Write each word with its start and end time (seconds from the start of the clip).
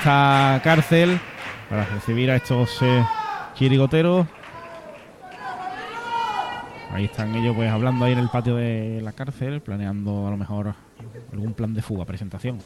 esta 0.00 0.58
cárcel 0.64 1.20
para 1.68 1.84
recibir 1.84 2.30
a 2.30 2.36
estos 2.36 2.80
eh, 2.80 3.04
chirigoteros. 3.54 4.26
Ahí 6.90 7.04
están 7.04 7.34
ellos 7.34 7.54
pues 7.54 7.70
hablando 7.70 8.06
ahí 8.06 8.14
en 8.14 8.18
el 8.18 8.30
patio 8.30 8.56
de 8.56 9.02
la 9.02 9.12
cárcel, 9.12 9.60
planeando 9.60 10.26
a 10.26 10.30
lo 10.30 10.38
mejor 10.38 10.74
algún 11.30 11.52
plan 11.52 11.74
de 11.74 11.82
fuga, 11.82 12.06
presentación. 12.06 12.60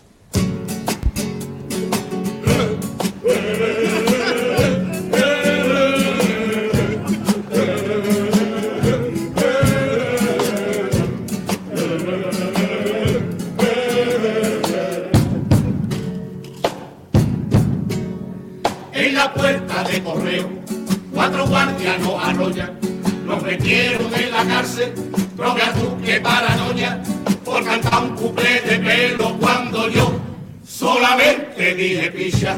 Cárcel, 24.46 24.92
droga 25.36 25.72
tú 25.72 26.00
que 26.02 26.20
paranoia, 26.20 27.02
por 27.44 27.64
cantar 27.64 28.02
un 28.02 28.16
cuplé 28.16 28.60
de 28.62 28.78
pelo 28.78 29.36
cuando 29.38 29.88
yo 29.88 30.20
solamente 30.66 31.74
dije 31.74 32.10
picha. 32.10 32.56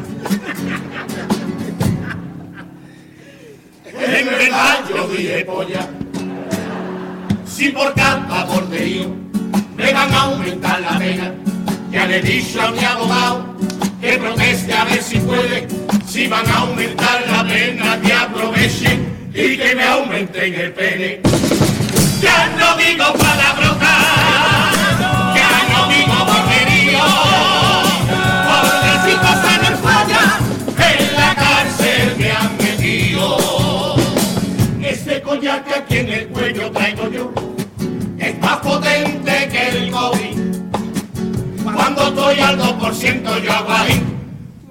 En 3.99 4.27
verdad 4.27 4.85
yo 4.89 5.09
dije 5.09 5.45
polla. 5.45 5.89
Si 7.47 7.71
por 7.71 7.95
cada 7.95 8.45
borderío 8.45 9.09
me 9.77 9.93
van 9.93 10.13
a 10.13 10.21
aumentar 10.23 10.81
la 10.81 10.99
pena, 10.99 11.35
ya 11.91 12.07
le 12.07 12.19
he 12.19 12.23
dicho 12.23 12.61
a 12.61 12.71
mi 12.71 12.85
abogado 12.85 13.57
que 14.01 14.19
proteste 14.19 14.73
a 14.73 14.85
ver 14.85 15.03
si 15.03 15.19
puede, 15.19 15.67
si 16.07 16.27
van 16.27 16.47
a 16.49 16.59
aumentar 16.59 17.25
la 17.29 17.45
pena, 17.45 18.01
que 18.01 18.13
aprovechen 18.13 19.31
y 19.35 19.57
que 19.57 19.75
me 19.75 19.85
aumenten 19.85 20.55
el 20.55 20.73
pene. 20.73 21.21
Que 35.65 35.75
aquí 35.75 35.99
en 35.99 36.09
el 36.09 36.29
cuello 36.29 36.71
traigo 36.71 37.09
yo 37.11 37.33
es 38.19 38.39
más 38.41 38.57
potente 38.59 39.49
que 39.49 39.69
el 39.69 39.91
COVID. 39.91 40.37
Cuando 41.63 42.09
estoy 42.09 42.41
al 42.41 42.59
2% 42.59 43.43
yo 43.43 43.53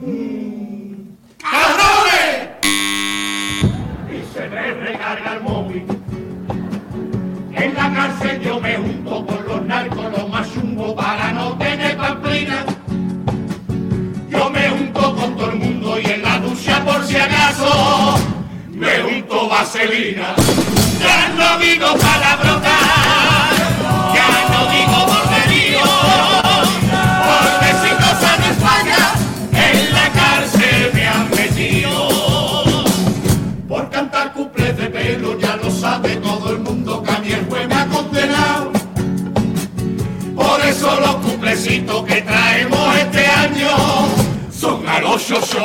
mm, 0.02 0.46
cárcel 8.26 8.42
yo 8.42 8.60
me 8.60 8.76
junto 8.76 9.26
con 9.26 9.46
los 9.48 9.66
narcos, 9.66 10.12
los 10.12 10.30
más 10.30 10.54
chungos 10.54 10.94
para 10.94 11.32
no 11.32 11.58
tener 11.58 11.98
pamplina. 11.98 12.66
Yo 14.30 14.50
me 14.50 14.70
junto 14.70 15.16
con 15.16 15.36
todo 15.36 15.50
el 15.52 15.56
mundo 15.58 16.00
y 16.00 16.06
en 16.06 16.22
la 16.22 16.40
ducha 16.40 16.84
por 16.84 17.06
si 17.06 17.16
acaso 17.16 18.18
me 18.72 19.00
junto 19.00 19.50
vaselina. 19.50 20.36
Ya 21.00 21.30
no 21.38 21.60
digo 21.60 21.88
palabrotas, 21.98 22.45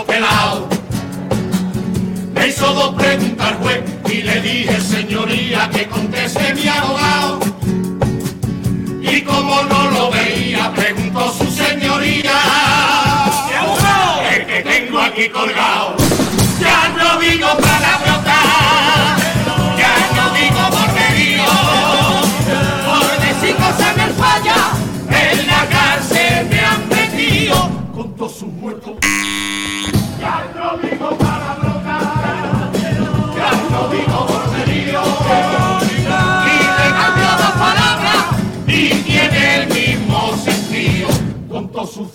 pelados. 0.06 0.64
Me 2.34 2.48
hizo 2.48 2.72
dos 2.74 2.94
preguntas 2.94 3.46
al 3.48 3.54
juez 3.58 3.82
y 4.10 4.22
le 4.22 4.40
dije, 4.40 4.80
señoría, 4.80 5.70
que 5.70 5.86
conteste 5.86 6.54
mi 6.54 6.66
abogado. 6.66 7.40
Y 9.00 9.20
como 9.22 9.62
no 9.64 9.90
lo 9.90 10.10
veía, 10.10 10.72
preguntó 10.74 11.32
su 11.32 11.50
señoría. 11.50 12.32
¿Qué 13.48 13.56
abogado? 13.56 14.22
El 14.34 14.46
que 14.46 14.60
tengo 14.62 14.98
aquí 15.00 15.28
colgado. 15.28 15.89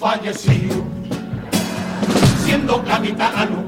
Fallecidos. 0.06 0.84
Siendo 2.46 2.84
capitano, 2.84 3.64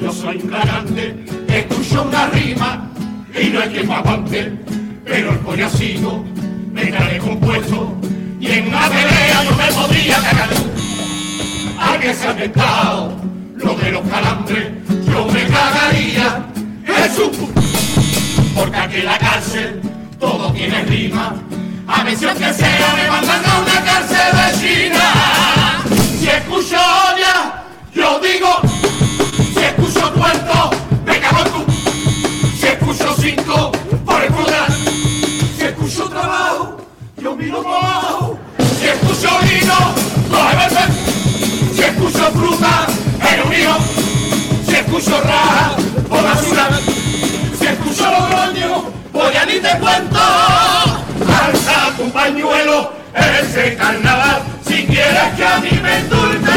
yo 0.00 0.10
soy 0.10 0.38
un 0.38 0.50
grande, 0.50 1.26
escucho 1.46 2.04
una 2.04 2.26
rima 2.28 2.88
y 3.38 3.50
no 3.50 3.60
es 3.60 3.68
que 3.68 3.84
me 3.84 3.94
aguante, 3.94 4.58
pero 5.04 5.32
el 5.32 5.38
pollacito 5.40 6.24
me 6.72 6.86
trae 6.86 7.18
compuesto 7.18 7.94
y 8.40 8.46
en 8.46 8.68
una 8.68 8.88
pelea 8.88 9.44
no 9.44 9.56
me 9.58 9.72
podría 9.72 10.16
cagar. 10.22 10.48
A 11.78 11.98
que 12.00 12.14
se 12.14 12.28
ha 12.28 12.30
inventado 12.30 13.12
lo 13.56 13.74
de 13.74 13.92
los 13.92 14.08
calambres, 14.08 14.68
yo 15.06 15.26
me 15.26 15.46
cagaría, 15.48 16.46
Jesús, 16.86 17.36
porque 18.54 18.76
aquí 18.78 18.96
en 19.00 19.04
la 19.04 19.18
cárcel 19.18 19.82
todo 20.18 20.50
tiene 20.50 20.82
rima. 20.84 21.34
A 21.86 22.02
mención 22.02 22.36
que 22.36 22.52
sea 22.52 22.94
me 22.96 23.10
mandan 23.10 23.44
a 23.44 23.58
una 23.60 23.84
cárcel 23.84 24.32
de 24.32 24.60
China. 24.60 25.82
Si 26.18 26.28
escucho 26.28 26.76
olla, 26.76 27.64
yo 27.92 28.18
digo, 28.20 28.48
si 29.52 29.64
escucho 29.64 30.10
tuerto, 30.12 30.70
me 31.04 31.20
cago 31.20 31.44
en 31.44 31.52
tu. 31.52 31.72
Si 32.58 32.66
escucho 32.66 33.14
cinco, 33.18 33.72
por 34.04 34.22
el 34.22 34.32
plural. 34.32 34.74
Si 35.58 35.64
escucho 35.64 36.08
trabajo, 36.08 36.78
yo 37.18 37.36
miro 37.36 37.60
abajo. 37.60 38.38
Si 38.78 38.86
escucho 38.86 39.38
vino, 39.42 39.94
coge 40.30 40.56
veces. 40.56 41.74
Si 41.74 41.82
escucho 41.82 42.30
fruta, 42.32 42.83
carnaval. 53.76 54.42
Si 54.66 54.84
quieres 54.86 55.34
que 55.36 55.44
a 55.44 55.58
mí 55.60 55.70
me 55.82 55.98
endulce. 55.98 56.52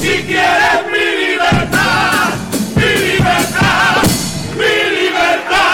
Si 0.00 0.22
quieres 0.22 0.78
mi 0.90 1.26
libertad, 1.26 2.30
mi 2.76 2.82
libertad, 2.82 4.02
mi 4.56 4.74
libertad. 5.00 5.64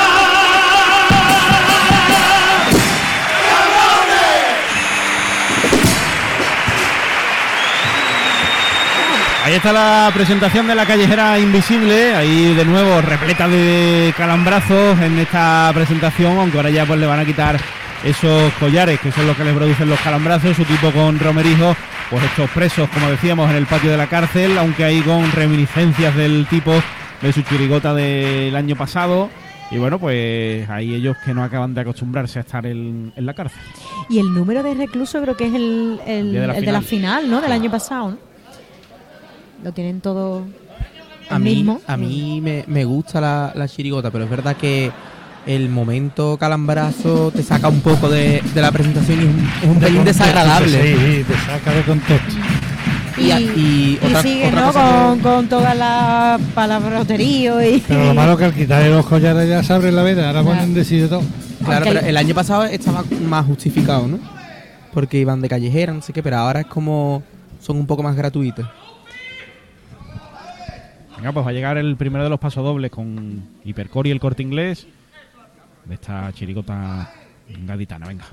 Ahí 9.45 9.55
está 9.55 9.73
la 9.73 10.11
presentación 10.13 10.67
de 10.67 10.75
la 10.75 10.87
callejera 10.87 11.39
invisible, 11.39 12.15
ahí 12.15 12.55
de 12.55 12.65
nuevo 12.65 13.01
repleta 13.01 13.49
de 13.49 14.13
calambrazos 14.17 15.01
en 15.01 15.19
esta 15.19 15.71
presentación, 15.75 16.39
aunque 16.39 16.57
ahora 16.57 16.71
ya 16.71 16.87
pues 16.87 16.99
le 17.01 17.07
van 17.07 17.21
a 17.21 17.25
quitar 17.25 17.61
esos 18.05 18.53
collares 18.55 18.99
que 19.01 19.13
son 19.13 19.27
los 19.27 19.37
que 19.37 19.45
les 19.45 19.55
producen 19.55 19.89
los 19.89 20.01
calambrazos, 20.01 20.57
su 20.57 20.65
tipo 20.65 20.91
con 20.93 21.19
romerijo, 21.19 21.77
pues 22.11 22.25
estos 22.25 22.51
presos, 22.51 22.89
como 22.91 23.09
decíamos, 23.11 23.51
en 23.51 23.57
el 23.57 23.67
patio 23.67 23.91
de 23.91 23.97
la 23.97 24.07
cárcel, 24.09 24.57
aunque 24.59 24.85
ahí 24.85 25.01
con 25.03 25.31
reminiscencias 25.33 26.15
del 26.17 26.47
tipo 26.49 26.73
de 27.23 27.33
su 27.33 27.43
chirigota 27.43 27.95
del 27.95 28.55
año 28.57 28.77
pasado. 28.77 29.29
Y 29.71 29.79
bueno, 29.79 30.01
pues 30.01 30.69
ahí 30.69 30.95
ellos 30.95 31.17
que 31.25 31.33
no 31.33 31.45
acaban 31.45 31.75
de 31.75 31.83
acostumbrarse 31.83 32.41
a 32.41 32.43
estar 32.43 32.67
en, 32.67 33.13
en 33.15 33.27
la 33.27 33.35
cárcel. 33.35 33.61
Y 34.09 34.19
el 34.19 34.35
número 34.35 34.63
de 34.65 34.75
reclusos 34.75 35.23
creo 35.23 35.37
que 35.37 35.47
es 35.47 35.55
el, 35.55 36.01
de 36.05 36.47
la 36.47 36.55
el 36.57 36.65
de 36.65 36.73
la 36.73 36.81
final. 36.83 37.31
¿no? 37.31 37.41
Del 37.41 37.53
año 37.53 37.71
pasado, 37.71 38.11
¿no? 38.11 38.19
Lo 39.63 39.73
tienen 39.73 40.01
todo 40.01 40.45
A 41.29 41.37
el 41.37 41.43
mí, 41.43 41.55
mismo. 41.57 41.81
a 41.87 41.97
mí 41.97 42.41
me, 42.43 42.65
me 42.67 42.85
gusta 42.85 43.21
la, 43.21 43.53
la 43.55 43.69
chirigota, 43.69 44.11
pero 44.11 44.25
es 44.25 44.31
verdad 44.31 44.57
que 44.57 44.91
el 45.47 45.69
momento 45.69 46.37
calambrazo 46.39 47.31
te 47.35 47.43
saca 47.43 47.69
un 47.69 47.81
poco 47.81 48.09
de, 48.09 48.43
de 48.55 48.61
la 48.61 48.71
presentación 48.73 49.19
y 49.19 49.23
es 49.23 49.29
un, 49.29 49.49
es 49.63 49.69
un 49.77 49.81
pelín 49.81 50.05
desagradable. 50.05 50.97
Sí, 50.97 51.25
te 51.25 51.35
saca 51.47 51.73
de 51.73 51.83
contexto. 51.83 52.35
Y, 53.19 53.23
Y 53.25 53.31
a- 53.33 53.41
y 53.41 53.99
y 54.03 54.07
otra- 54.07 54.23
sigue, 54.23 54.47
otra 54.49 54.61
¿no? 54.61 54.67
cosa 54.69 54.91
Con, 55.09 55.17
que- 55.17 55.23
con 55.23 55.49
todas 55.49 55.77
las 55.77 56.41
palabroteríos 56.55 57.63
y... 57.65 57.83
Pero 57.87 58.05
lo 58.07 58.15
malo 58.15 58.37
que 58.37 58.45
al 58.45 58.55
quitarle 58.55 58.91
los 58.91 59.05
collares 59.07 59.49
ya 59.49 59.63
se 59.63 59.73
abre 59.73 59.93
la 59.93 60.03
veda, 60.03 60.29
ahora 60.29 60.43
Claro. 60.43 60.57
pueden 60.57 60.75
decir 60.75 61.03
de 61.03 61.09
todo. 61.09 61.23
Claro, 61.65 61.85
pero 61.87 62.01
el 62.01 62.17
año 62.17 62.35
pasado 62.35 62.65
estaba 62.65 63.05
más 63.29 63.45
justificado, 63.47 64.07
¿no? 64.09 64.19
Porque 64.95 65.19
iban 65.19 65.41
de 65.43 65.49
callejera, 65.49 65.93
no 65.93 66.01
sé 66.03 66.13
qué, 66.13 66.23
pero 66.23 66.37
ahora 66.39 66.61
es 66.61 66.67
como 66.67 67.23
son 67.61 67.77
un 67.77 67.87
poco 67.87 68.03
más 68.03 68.17
gratuitos. 68.17 68.67
Venga, 71.17 71.33
pues 71.33 71.45
va 71.45 71.51
a 71.51 71.53
llegar 71.53 71.77
el 71.77 71.97
primero 71.97 72.25
de 72.25 72.31
los 72.31 72.41
pasodobles 72.41 72.91
con 72.91 73.43
Hipercore 73.65 74.09
y 74.09 74.13
el 74.13 74.21
corte 74.21 74.43
inglés 74.43 74.87
de 75.91 75.95
esta 75.95 76.33
chirigota 76.33 77.11
gaditana. 77.67 78.07
Venga. 78.07 78.25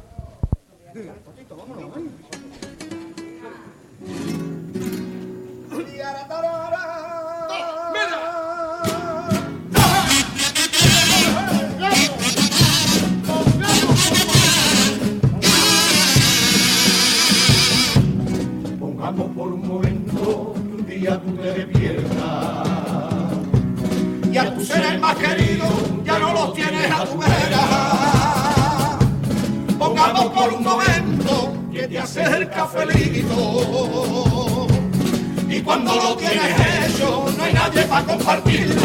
Cuando 35.84 36.10
lo 36.10 36.16
tienes 36.16 36.90
hecho 36.90 37.26
no 37.38 37.44
hay 37.44 37.54
nadie 37.54 37.84
para 37.84 38.04
compartirlo. 38.04 38.82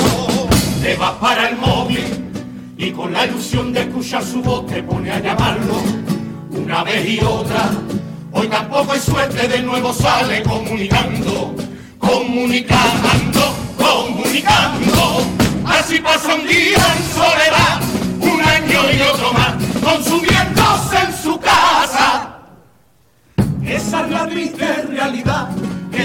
Te 0.82 0.94
vas 0.96 1.12
para 1.12 1.48
el 1.48 1.56
móvil 1.56 2.04
y 2.76 2.90
con 2.90 3.12
la 3.12 3.24
ilusión 3.24 3.72
de 3.72 3.80
escuchar 3.80 4.22
su 4.22 4.42
voz 4.42 4.66
te 4.66 4.82
pone 4.82 5.10
a 5.10 5.18
llamarlo 5.20 5.80
una 6.50 6.84
vez 6.84 7.08
y 7.08 7.20
otra. 7.24 7.70
Hoy 8.32 8.46
tampoco 8.48 8.92
hay 8.92 9.00
suerte, 9.00 9.48
de 9.48 9.62
nuevo 9.62 9.92
sale 9.94 10.42
comunicando, 10.42 11.54
comunicando, 11.98 13.54
comunicando. 13.78 15.22
Así 15.64 15.98
pasa 15.98 16.34
un 16.34 16.46
día 16.46 16.76
en 16.76 17.04
soledad, 17.14 17.80
un 18.20 18.40
año 18.42 18.80
y 18.92 19.00
otro 19.00 19.32
más, 19.32 19.54
consumiéndose 19.82 20.96
en 21.06 21.22
su 21.22 21.40
casa. 21.40 22.38
Esa 23.64 24.04
es 24.04 24.10
la 24.10 24.26
triste 24.26 24.82
realidad 24.90 25.48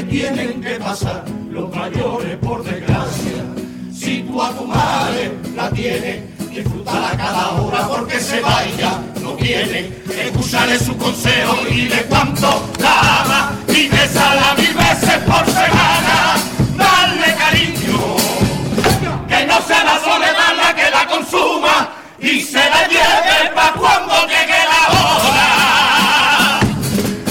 tienen 0.09 0.61
que 0.61 0.75
pasar 0.79 1.23
los 1.49 1.73
mayores 1.75 2.37
por 2.37 2.63
desgracia. 2.63 3.43
Si 3.93 4.23
tú 4.23 4.41
a 4.41 4.51
tu 4.51 4.65
madre 4.65 5.31
la 5.55 5.69
tienes, 5.71 6.21
disfrútala 6.49 7.11
cada 7.17 7.51
hora 7.51 7.87
porque 7.87 8.19
se 8.19 8.39
vaya. 8.41 8.99
No 9.21 9.33
tiene, 9.33 9.91
escucharle 10.09 10.79
su 10.79 10.95
consejo 10.97 11.57
y 11.69 11.87
de 11.87 12.03
cuánto 12.03 12.69
la 12.79 13.21
ama 13.21 13.51
y 13.67 13.87
besala 13.87 14.55
mil 14.57 14.73
veces 14.73 15.17
por 15.25 15.45
semana. 15.45 16.35
Darle 16.77 17.35
cariño, 17.35 18.15
que 19.27 19.45
no 19.45 19.61
sea 19.61 19.83
la 19.83 19.99
soledad 19.99 20.55
la 20.55 20.75
que 20.75 20.89
la 20.89 21.07
consuma 21.07 21.89
y 22.19 22.39
se 22.41 22.57
la 22.69 22.87
lleve 22.87 23.51
pa' 23.53 23.73
cuando 23.73 24.13
llegue 24.27 24.59
la 24.73 24.83
hora. 24.99 26.59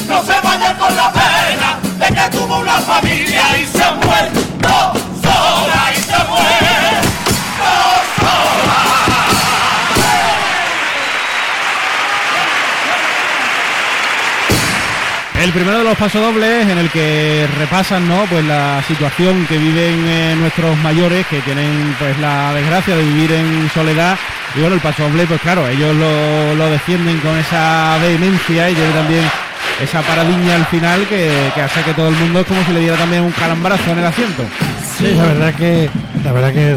No 0.08 0.22
se 0.24 0.40
vaya 0.40 0.76
con 0.78 0.96
la 0.96 1.15
de 1.98 2.30
tuvo 2.30 2.58
una 2.60 2.78
familia 2.80 3.42
y 3.58 3.66
se 3.66 3.82
ha 3.82 3.98
sola 5.22 5.92
y 5.92 6.00
se. 6.00 6.16
El 15.42 15.52
primero 15.52 15.78
de 15.78 15.84
los 15.84 15.96
pasodobles 15.96 16.66
en 16.66 16.78
el 16.78 16.90
que 16.90 17.46
repasan 17.58 18.08
¿no? 18.08 18.24
pues 18.24 18.44
la 18.44 18.82
situación 18.88 19.46
que 19.46 19.58
viven 19.58 20.04
eh, 20.08 20.34
nuestros 20.36 20.76
mayores 20.78 21.24
que 21.26 21.40
tienen 21.42 21.94
pues 22.00 22.18
la 22.18 22.52
desgracia 22.52 22.96
de 22.96 23.04
vivir 23.04 23.30
en 23.30 23.70
soledad 23.72 24.18
y 24.56 24.60
bueno 24.60 24.74
el 24.74 24.80
pasodoble 24.80 25.24
pues 25.26 25.40
claro 25.42 25.68
ellos 25.68 25.94
lo, 25.94 26.54
lo 26.56 26.70
defienden 26.70 27.20
con 27.20 27.38
esa 27.38 27.96
vehemencia 28.00 28.70
y 28.70 28.74
tiene 28.74 28.92
también 28.92 29.22
esa 29.82 30.02
paradiña 30.02 30.56
al 30.56 30.66
final 30.66 31.06
que, 31.08 31.50
que 31.54 31.60
hace 31.60 31.82
que 31.82 31.92
todo 31.94 32.08
el 32.08 32.16
mundo 32.16 32.40
es 32.40 32.46
como 32.46 32.64
si 32.64 32.72
le 32.72 32.80
diera 32.80 32.96
también 32.96 33.22
un 33.22 33.32
calambrazo 33.32 33.90
en 33.92 33.98
el 33.98 34.06
asiento. 34.06 34.42
Sí, 34.98 35.12
la 35.14 35.24
verdad 35.26 35.54
que 35.54 35.90
la 36.24 36.32
verdad 36.32 36.52
que 36.52 36.76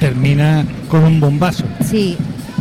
termina 0.00 0.64
con 0.88 1.04
un 1.04 1.20
bombazo. 1.20 1.64
Sí, 1.88 2.16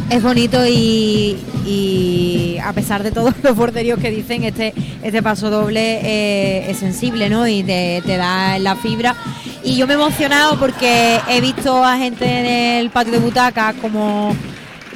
es 0.10 0.22
bonito 0.22 0.66
y, 0.68 1.38
y 1.66 2.58
a 2.64 2.74
pesar 2.74 3.04
de 3.04 3.12
todos 3.12 3.34
los 3.44 3.56
borderíos 3.56 4.00
que 4.00 4.12
dicen, 4.12 4.44
este, 4.44 4.74
este 5.02 5.24
paso 5.24 5.50
doble 5.50 6.00
eh, 6.04 6.70
es 6.70 6.78
sensible, 6.78 7.30
¿no? 7.30 7.48
Y 7.48 7.64
te, 7.64 8.04
te 8.06 8.18
da 8.18 8.60
la 8.60 8.76
fibra. 8.76 9.16
Y 9.64 9.76
yo 9.78 9.88
me 9.88 9.94
he 9.94 9.96
emocionado 9.96 10.60
porque 10.60 11.20
he 11.28 11.42
visto 11.42 11.84
a 11.84 11.98
gente 11.98 12.26
en 12.26 12.46
el 12.46 12.90
patio 12.92 13.14
de 13.14 13.20
butaca 13.20 13.74
como 13.82 14.36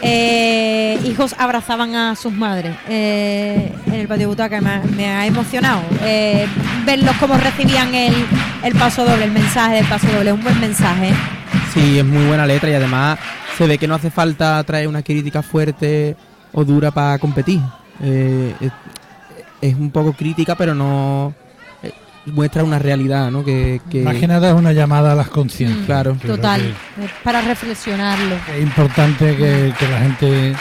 eh, 0.02 1.00
hijos 1.06 1.36
abrazaban 1.38 1.96
a 1.96 2.16
sus 2.16 2.32
madres 2.34 2.76
eh, 2.88 3.72
en 3.88 3.94
el 3.94 4.08
patio 4.08 4.22
de 4.22 4.26
butaca. 4.28 4.62
Me, 4.62 5.08
ha- 5.10 5.26
emocionado 5.26 5.82
eh, 6.04 6.48
verlos 6.86 7.16
cómo 7.20 7.36
recibían 7.38 7.94
el, 7.94 8.14
el 8.64 8.74
paso 8.76 9.06
doble, 9.06 9.26
el 9.26 9.32
mensaje 9.32 9.76
del 9.76 9.86
paso 9.86 10.08
doble. 10.08 10.30
Es 10.32 10.36
un 10.36 10.44
buen 10.44 10.60
mensaje. 10.60 11.12
Sí, 11.74 12.00
es 12.00 12.06
muy 12.06 12.26
buena 12.26 12.46
letra 12.46 12.70
y 12.70 12.74
además 12.74 13.20
se 13.58 13.68
ve 13.68 13.78
que 13.78 13.88
no 13.88 13.96
hace 13.96 14.10
falta 14.10 14.64
traer 14.64 14.88
una 14.88 15.04
crítica 15.04 15.42
fuerte 15.44 16.16
o 16.54 16.64
dura 16.64 16.92
para 16.92 17.18
competir. 17.20 17.60
Es, 19.62 19.76
un 19.76 19.92
poco 19.92 20.14
crítica, 20.14 20.56
pero 20.56 20.74
no 20.74 21.34
muestra 22.34 22.64
una 22.64 22.80
realidad, 22.80 23.32
¿no? 23.32 23.44
Que, 23.44 23.82
que- 23.90 24.04
Más 24.04 24.16
que 24.18 24.28
nada 24.28 24.50
es 24.50 24.56
una 24.56 24.74
llamada 24.74 25.12
a 25.12 25.16
las 25.16 25.30
conciencias. 25.30 25.86
Claro. 25.86 26.16
Total, 26.26 26.62
que 26.96 27.06
es 27.06 27.12
para 27.24 27.42
reflexionarlo. 27.42 28.36
Es 28.56 28.62
importante 28.64 29.36
que, 29.36 29.74
que 29.78 29.88
la 29.88 30.00
gente 30.00 30.54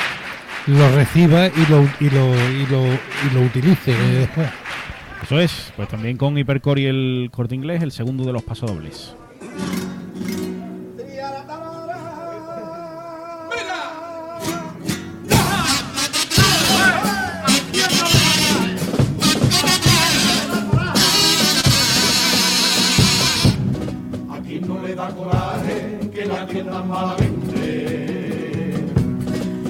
lo 0.67 0.91
reciba 0.95 1.47
y 1.47 1.67
lo, 1.71 1.83
y 2.01 2.11
lo, 2.11 2.35
y 2.51 2.67
lo, 2.67 2.87
y 2.87 3.35
lo 3.35 3.41
utilice 3.43 3.93
eh, 3.93 4.19
después. 4.21 4.49
Eso 5.23 5.41
es, 5.41 5.73
pues 5.77 5.89
también 5.89 6.17
con 6.17 6.39
Hipercore 6.39 6.83
y 6.83 6.87
el 6.87 7.29
corte 7.33 7.55
inglés 7.55 7.83
el 7.83 7.91
segundo 7.93 8.25
de 8.25 8.33
los 8.33 8.43
pasodobles. 8.43 9.15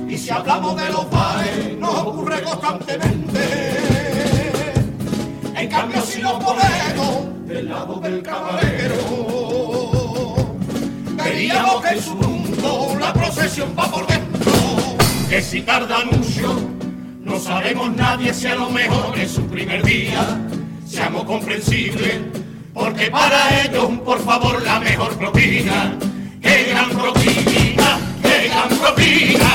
Y 0.08 0.16
si 0.16 0.30
hablamos 0.30 0.76
de 0.76 0.88
los 0.90 1.10
bares, 1.10 1.76
nos 1.78 1.94
ocurre 1.94 2.40
constantemente. 2.42 3.40
En 5.56 5.68
cambio, 5.68 6.00
si 6.02 6.22
nos 6.22 6.34
ponemos 6.34 7.46
del 7.46 7.68
lado 7.68 7.98
del 8.00 8.22
camarero, 8.22 8.94
veríamos 11.16 11.82
que 11.82 11.88
en 11.88 12.02
su 12.02 12.14
mundo 12.14 12.96
la 13.00 13.12
procesión 13.12 13.74
va 13.76 13.90
por 13.90 14.06
dentro. 14.06 14.52
Que 15.28 15.42
si 15.42 15.62
tarda 15.62 16.04
mucho, 16.04 16.60
no 17.22 17.40
sabemos 17.40 17.92
nadie 17.96 18.32
si 18.32 18.46
a 18.46 18.54
lo 18.54 18.70
mejor 18.70 19.18
es 19.18 19.32
su 19.32 19.42
primer 19.46 19.82
día. 19.82 20.38
Seamos 20.86 21.24
comprensibles, 21.24 22.20
porque 22.72 23.10
para 23.10 23.64
ellos, 23.64 23.98
por 24.04 24.20
favor, 24.20 24.62
la 24.62 24.78
mejor 24.78 25.18
propina. 25.18 25.98
¡Qué 26.42 26.64
gran 26.70 26.90
propina! 26.90 27.98
¡Qué 28.22 28.48
gran 28.48 28.68
propina! 28.68 29.50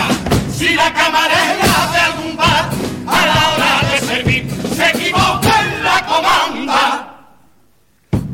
Si 0.56 0.74
la 0.76 0.94
camarera 0.94 1.92
de 1.94 2.00
algún 2.00 2.36
bar 2.38 2.70
a 3.08 3.26
la 3.26 3.50
hora 3.54 3.90
de 3.92 4.00
servir 4.06 4.48
se 4.76 4.90
equivoca 4.90 5.62
en 5.62 5.84
la 5.84 6.06
comanda, 6.06 7.28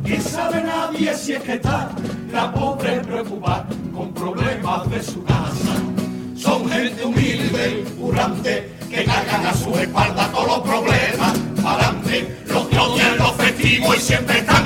que 0.05 0.19
sabe 0.21 0.63
nadie 0.63 1.15
si 1.15 1.33
es 1.33 1.41
que 1.43 1.53
está 1.53 1.89
la 2.31 2.51
pobre 2.51 2.99
preocupada 2.99 3.67
con 3.93 4.13
problemas 4.13 4.89
de 4.89 5.03
su 5.03 5.23
casa. 5.23 5.75
Son 6.35 6.69
gente 6.69 7.03
humilde, 7.03 7.83
currante, 7.99 8.71
que 8.89 9.03
cargan 9.03 9.45
a 9.45 9.53
su 9.53 9.77
espalda 9.77 10.29
todos 10.31 10.47
los 10.47 10.59
problemas. 10.59 11.33
Adelante, 11.63 12.43
los 12.47 12.67
que 12.67 12.79
odian 12.79 13.17
los 13.17 13.33
festivos 13.33 13.97
y 13.97 13.99
siempre 13.99 14.39
están 14.39 14.58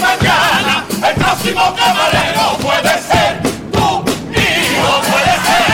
mañana 0.00 0.84
el 1.08 1.14
próximo 1.14 1.74
camarero 1.74 2.58
puede 2.60 3.02
ser 3.02 3.40
tu 3.72 4.04
hijo, 4.32 5.00
puede 5.10 5.34
ser 5.46 5.66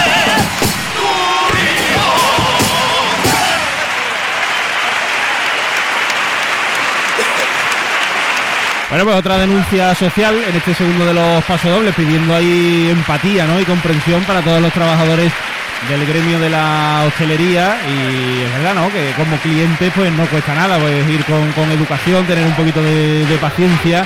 tu 0.96 1.08
hijo. 1.58 2.10
Bueno, 8.88 9.04
pues 9.04 9.16
otra 9.16 9.38
denuncia 9.38 9.94
social 9.94 10.34
en 10.48 10.56
este 10.56 10.74
segundo 10.74 11.06
de 11.06 11.14
los 11.14 11.44
pasodobles, 11.44 11.94
pidiendo 11.94 12.34
ahí 12.34 12.90
empatía 12.90 13.46
¿no? 13.46 13.60
y 13.60 13.64
comprensión 13.64 14.22
para 14.24 14.42
todos 14.42 14.60
los 14.60 14.72
trabajadores 14.72 15.32
del 15.88 16.06
gremio 16.06 16.38
de 16.38 16.48
la 16.50 17.04
hostelería 17.06 17.76
y 17.88 18.42
es 18.42 18.52
verdad, 18.52 18.74
¿no? 18.74 18.88
Que 18.92 19.10
como 19.16 19.36
cliente 19.38 19.90
pues 19.94 20.12
no 20.12 20.24
cuesta 20.26 20.54
nada, 20.54 20.78
pues 20.78 21.08
ir 21.08 21.24
con, 21.24 21.50
con 21.52 21.70
educación, 21.70 22.24
tener 22.26 22.46
un 22.46 22.54
poquito 22.54 22.82
de, 22.82 23.38
paciencia 23.40 24.04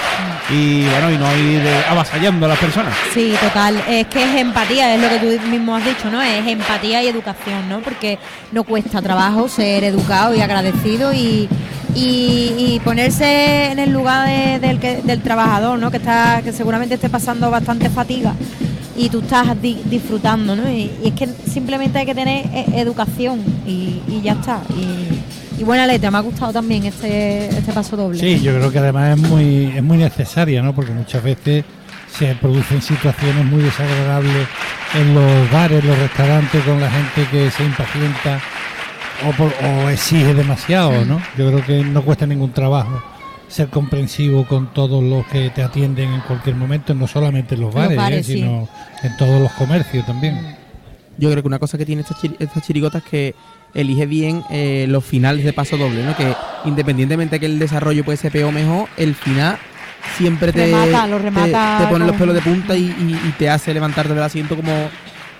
y 0.49 0.85
bueno, 0.88 1.11
y 1.11 1.18
no 1.18 1.37
ir 1.37 1.61
eh, 1.66 1.85
avasallando 1.90 2.47
a 2.47 2.50
las 2.50 2.59
personas. 2.59 2.95
Sí, 3.12 3.35
total. 3.40 3.76
Es 3.88 4.06
que 4.06 4.23
es 4.23 4.35
empatía, 4.40 4.95
es 4.95 5.00
lo 5.02 5.09
que 5.09 5.18
tú 5.38 5.47
mismo 5.49 5.75
has 5.76 5.85
dicho, 5.85 6.11
¿no? 6.11 6.23
Es 6.23 6.47
empatía 6.47 7.02
y 7.02 7.09
educación, 7.09 7.68
¿no? 7.68 7.80
Porque 7.80 8.18
no 8.52 8.64
cuesta 8.64 9.02
trabajo 9.02 9.49
ser 9.49 9.85
educado 9.85 10.35
y 10.35 10.40
agradecido 10.40 11.12
y, 11.12 11.49
y, 11.95 12.80
ponerse 12.85 13.71
en 13.73 13.78
el 13.78 13.90
lugar 13.92 14.28
de- 14.28 14.59
del, 14.61 14.78
que- 14.78 15.02
del 15.02 15.21
trabajador, 15.23 15.78
¿no? 15.78 15.90
Que 15.90 15.97
está 15.99 16.40
que 16.42 16.52
seguramente 16.52 16.95
esté 16.95 17.09
pasando 17.09 17.50
bastante 17.50 17.90
fatiga 17.90 18.35
y 18.97 19.09
tú 19.09 19.21
estás 19.21 19.61
di- 19.61 19.81
disfrutando, 19.85 20.57
¿no? 20.57 20.69
Y, 20.71 20.91
y 21.03 21.09
es 21.09 21.12
que 21.15 21.29
simplemente 21.50 21.99
hay 21.99 22.07
que 22.07 22.15
tener 22.15 22.47
eh, 22.47 22.65
educación 22.76 23.41
y, 23.67 24.00
y 24.09 24.21
ya 24.23 24.33
está. 24.33 24.61
Y, 24.71 25.61
y 25.61 25.65
buena 25.65 25.87
letra, 25.87 26.11
me 26.11 26.19
ha 26.19 26.21
gustado 26.21 26.53
también 26.53 26.85
este, 26.85 27.49
este 27.49 27.73
paso 27.73 27.97
doble. 27.97 28.19
Sí, 28.19 28.41
yo 28.43 28.55
creo 28.55 28.71
que 28.71 28.79
además 28.79 29.19
es 29.19 29.29
muy, 29.29 29.73
es 29.76 29.83
muy 29.83 29.99
necesaria, 29.99 30.62
¿no? 30.62 30.75
Porque 30.75 30.93
muchas 30.93 31.23
veces 31.23 31.65
se 32.17 32.35
producen 32.37 32.81
situaciones 32.83 33.45
muy 33.45 33.62
desagradables 33.62 34.47
en 34.95 35.15
los 35.15 35.50
bares, 35.50 35.85
los 35.85 35.99
restaurantes, 35.99 36.62
con 36.65 36.81
la 36.81 36.91
gente 36.91 37.26
que 37.31 37.50
se 37.50 37.65
impacienta 37.65 38.41
o, 39.26 39.31
por- 39.33 39.53
o 39.65 39.88
exige 39.91 40.33
demasiado, 40.35 41.05
¿no? 41.05 41.21
Yo 41.37 41.50
creo 41.50 41.65
que 41.65 41.85
no 41.85 42.03
cuesta 42.03 42.26
ningún 42.26 42.53
trabajo 42.53 43.03
ser 43.49 43.69
comprensivo 43.69 44.45
con 44.47 44.73
todos 44.75 45.03
los 45.03 45.26
que 45.26 45.50
te 45.50 45.62
atienden 45.62 46.12
en 46.12 46.21
cualquier 46.21 46.57
momento, 46.57 46.95
no 46.95 47.07
solamente 47.07 47.55
en 47.55 47.61
los 47.62 47.73
bares, 47.75 47.99
¿eh? 47.99 48.23
sí. 48.23 48.33
sino 48.35 48.69
en 49.03 49.17
todos 49.17 49.41
los 49.41 49.53
comercios 49.53 50.05
también. 50.07 50.57
Yo 51.19 51.31
creo 51.31 51.43
que 51.43 51.49
una 51.49 51.59
cosa 51.59 51.79
que 51.79 51.87
tiene 51.87 52.03
estas, 52.03 52.19
chiri- 52.19 52.37
estas 52.38 52.62
chirigotas 52.67 53.03
es 53.05 53.09
que 53.11 53.35
elige 53.73 54.05
bien 54.07 54.43
eh, 54.50 54.87
los 54.88 55.05
finales 55.05 55.45
de 55.45 55.53
paso 55.53 55.76
doble, 55.76 56.03
¿no? 56.05 56.17
Que 56.17 56.35
independientemente 56.65 57.38
que 57.41 57.47
el 57.47 57.59
desarrollo 57.59 58.05
puede 58.05 58.17
ser 58.19 58.33
peor 58.33 58.49
o 58.49 58.53
mejor, 58.53 58.88
el 58.97 59.15
final 59.15 59.57
siempre 60.17 60.53
te, 60.53 60.67
Remata, 60.67 61.07
lo 61.07 61.17
te- 61.17 61.23
remata 61.23 61.79
te, 61.81 61.87
pone 61.93 62.07
los 62.07 62.17
pelos 62.17 62.35
de 62.35 62.41
punta 62.43 62.76
y, 62.76 62.85
y- 62.85 63.21
y 63.29 63.33
te 63.38 63.49
hace 63.49 63.73
levantarte 63.73 64.12
del 64.15 64.23
asiento 64.23 64.57
como, 64.57 64.73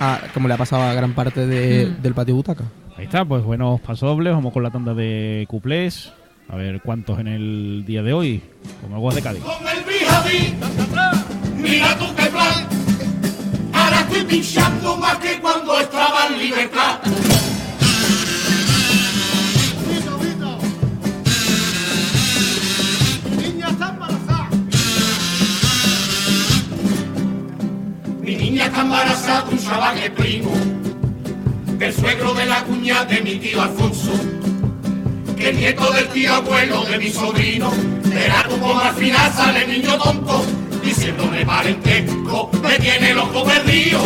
a- 0.01 0.21
como 0.33 0.49
le 0.49 0.55
ha 0.55 0.57
pasado 0.57 0.83
a 0.83 0.95
gran 0.95 1.13
parte 1.13 1.47
de- 1.47 1.87
Mm. 1.87 2.03
del 2.03 2.15
patio 2.15 2.35
butaca. 2.35 2.65
Ahí 2.97 3.05
está, 3.05 3.25
pues 3.25 3.43
buenos 3.45 3.81
pasodobles, 3.81 4.33
vamos 4.33 4.53
con 4.55 4.63
la 4.63 4.71
tanda 4.71 4.95
de 4.95 5.45
cuplés, 5.49 6.13
a 6.49 6.57
ver 6.57 6.81
cuántos 6.81 7.19
en 7.19 7.29
el 7.29 7.85
día 7.87 8.03
de 8.03 8.13
hoy, 8.13 8.43
con 8.81 8.93
aguas 8.95 9.15
de 9.15 9.23
Cádiz. 9.23 9.43
Con 9.43 9.69
el 9.69 9.85
Bijabi, 9.85 10.55
mira 11.57 11.97
tú 11.99 12.07
qué 12.15 12.27
plan. 12.27 12.67
Ahora 13.73 14.01
estoy 14.01 14.23
pinchando 14.25 14.97
más 14.97 15.17
que 15.19 15.41
cuando 15.41 15.79
estaba 15.81 16.27
en 16.29 16.39
libertad. 16.39 17.01
Está 28.67 28.81
embarazada. 28.81 29.45
Un 29.49 29.59
chaval 29.59 30.13
primo, 30.17 30.51
del 31.79 31.95
suegro 31.95 32.35
de 32.35 32.47
la 32.47 32.65
cuñada 32.65 33.05
de 33.05 33.21
mi 33.21 33.37
tío 33.37 33.63
Alfonso 33.63 34.11
el 35.49 35.57
nieto 35.57 35.93
del 35.93 36.09
tío 36.09 36.35
abuelo 36.35 36.85
de 36.87 36.99
mi 36.99 37.09
sobrino, 37.09 37.71
verá 38.05 38.45
como 38.49 38.81
al 38.81 38.95
final 38.95 39.33
sale 39.33 39.65
el 39.65 39.71
niño 39.81 39.97
tonto, 39.97 40.45
diciéndome 40.83 41.47
parentesco, 41.47 42.51
me 42.61 42.77
tiene 42.81 43.15
loco 43.15 43.45
perdido. 43.45 44.01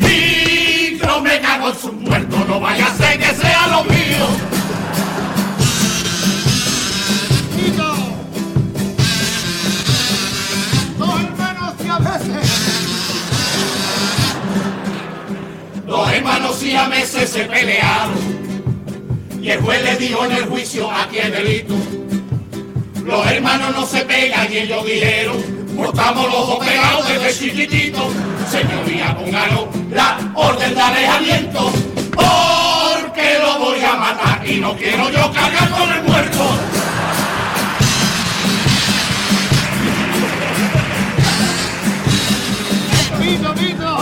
Y 0.00 0.98
no 1.02 1.20
me 1.22 1.40
cago 1.40 1.70
en 1.70 1.76
sus 1.76 1.92
muertos, 1.94 2.46
no 2.46 2.60
vaya 2.60 2.86
a 2.86 2.94
ser 2.94 3.18
que 3.18 3.34
sea 3.34 3.66
lo 3.68 3.84
mío. 3.84 4.26
Dos 15.86 16.12
hermanos 16.12 16.62
y 16.62 16.74
a 16.74 16.88
meses 16.88 17.30
se 17.30 17.44
pelearon. 17.44 18.41
Y 19.42 19.50
el 19.50 19.60
juez 19.60 19.82
le 19.82 19.96
dijo 19.96 20.24
en 20.24 20.30
el 20.30 20.44
juicio, 20.46 20.88
aquí 20.88 21.18
hay 21.18 21.32
delito. 21.32 21.74
Los 23.04 23.26
hermanos 23.26 23.74
no 23.74 23.84
se 23.84 24.02
pegan 24.02 24.46
y 24.52 24.58
ellos 24.58 24.86
dijeron, 24.86 25.36
portamos 25.76 26.30
los 26.30 26.46
dos 26.46 26.58
pegados 26.64 27.08
desde 27.08 27.46
chiquititos. 27.46 28.04
Señoría, 28.48 29.16
póngalo 29.16 29.68
la 29.90 30.16
orden 30.36 30.72
de 30.72 30.80
alejamiento, 30.80 31.72
porque 32.14 33.38
lo 33.40 33.58
voy 33.58 33.80
a 33.84 33.94
matar 33.96 34.48
y 34.48 34.60
no 34.60 34.76
quiero 34.76 35.10
yo 35.10 35.32
cargar 35.32 35.70
con 35.70 35.92
el 35.92 36.02
muerto. 36.04 36.38
Vito, 43.18 43.54
Vito, 43.54 43.98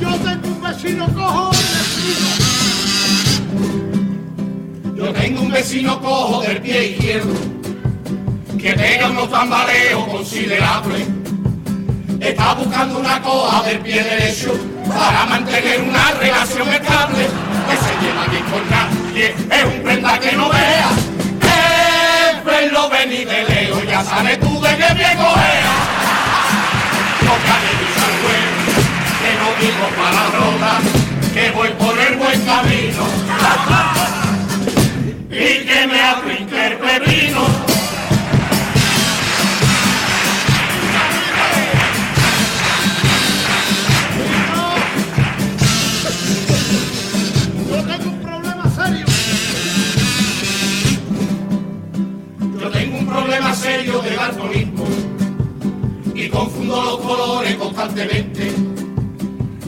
yo 0.00 0.16
tengo 0.16 0.48
un 0.48 0.62
vecino 0.62 1.06
cojo 1.14 1.53
vecino 5.64 5.98
cojo 5.98 6.42
del 6.42 6.60
pie 6.60 6.88
izquierdo 6.88 7.32
que 8.60 8.74
pega 8.74 9.08
unos 9.08 9.30
tambaleos 9.30 10.06
considerables. 10.08 11.06
Está 12.20 12.52
buscando 12.52 12.98
una 12.98 13.22
coja 13.22 13.62
del 13.62 13.78
pie 13.78 14.02
derecho 14.02 14.52
para 14.86 15.24
mantener 15.24 15.80
una 15.80 16.10
relación 16.20 16.68
estable. 16.68 17.26
Que 17.66 17.76
se 17.78 17.92
lleva 18.02 18.26
bien 18.26 18.44
con 18.44 18.70
nadie, 18.70 19.34
es 19.50 19.64
un 19.64 19.82
prenda 19.82 20.18
que 20.18 20.32
no 20.32 20.50
vea. 20.50 20.90
Es 21.40 22.44
verlo 22.44 22.90
venir 22.90 23.26
de 23.26 23.44
lejos, 23.44 23.86
ya 23.86 24.04
sabes 24.04 24.38
tú 24.40 24.60
de 24.60 24.68
qué 24.68 24.94
pie 24.94 25.16
cogea. 25.16 25.74
No 27.24 27.32
juez, 28.20 28.48
que 29.22 29.30
no 29.40 29.48
digo 29.62 29.86
palabrotas, 29.96 30.82
que 31.32 31.50
voy 31.52 31.70
por 31.70 31.98
el 31.98 32.16
buen 32.16 32.40
camino 32.42 34.24
y 35.34 35.66
que 35.66 35.86
me 35.88 36.00
aplique 36.00 36.66
el 36.66 36.78
pepino. 36.78 37.40
Yo 47.68 47.82
tengo 47.82 48.10
un 48.10 48.20
problema 48.22 48.70
serio. 48.70 49.06
Yo 52.60 52.70
tengo 52.70 52.98
un 52.98 53.06
problema 53.06 53.54
serio 53.54 53.98
de 54.02 54.14
daltonismo 54.14 54.84
y 56.14 56.28
confundo 56.28 56.80
los 56.80 56.98
colores 56.98 57.56
constantemente. 57.56 58.52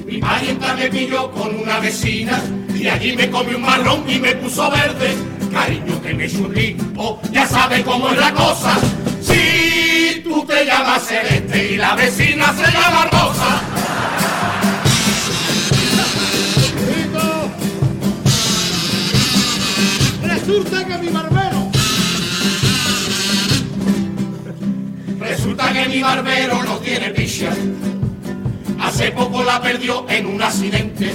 Mi 0.07 0.19
parienta 0.19 0.77
me 0.77 0.89
pilló 0.89 1.29
con 1.33 1.57
una 1.57 1.81
vecina 1.81 2.41
y 2.79 2.89
allí 2.89 3.17
me 3.17 3.31
comió 3.31 3.57
un 3.57 3.63
marrón 3.63 4.05
y 4.09 4.19
me 4.19 4.35
puso 4.35 4.71
verde. 4.71 5.15
Cariño 5.53 6.03
que 6.03 6.15
me 6.15 6.29
churripo, 6.29 7.21
ya 7.33 7.47
sabe 7.47 7.83
cómo 7.83 8.11
es 8.11 8.19
la 8.19 8.33
cosa. 8.33 8.77
Si 9.23 10.21
tú 10.23 10.45
te 10.45 10.65
llamas 10.65 11.07
Celeste 11.07 11.73
y 11.73 11.77
la 11.77 11.95
vecina 11.95 12.53
se 12.53 12.73
llama 12.73 13.09
Rosa. 13.11 13.63
Resulta 20.23 20.85
que 20.87 20.99
mi 20.99 21.09
barbero 21.09 21.71
Resulta 25.19 25.73
que 25.73 25.89
mi 25.89 26.03
barbero 26.03 26.63
no 26.63 26.77
tiene 26.79 27.11
picha. 27.11 27.51
Hace 28.81 29.11
poco 29.11 29.43
la 29.43 29.61
perdió 29.61 30.07
en 30.09 30.27
un 30.27 30.43
accidente. 30.43 31.13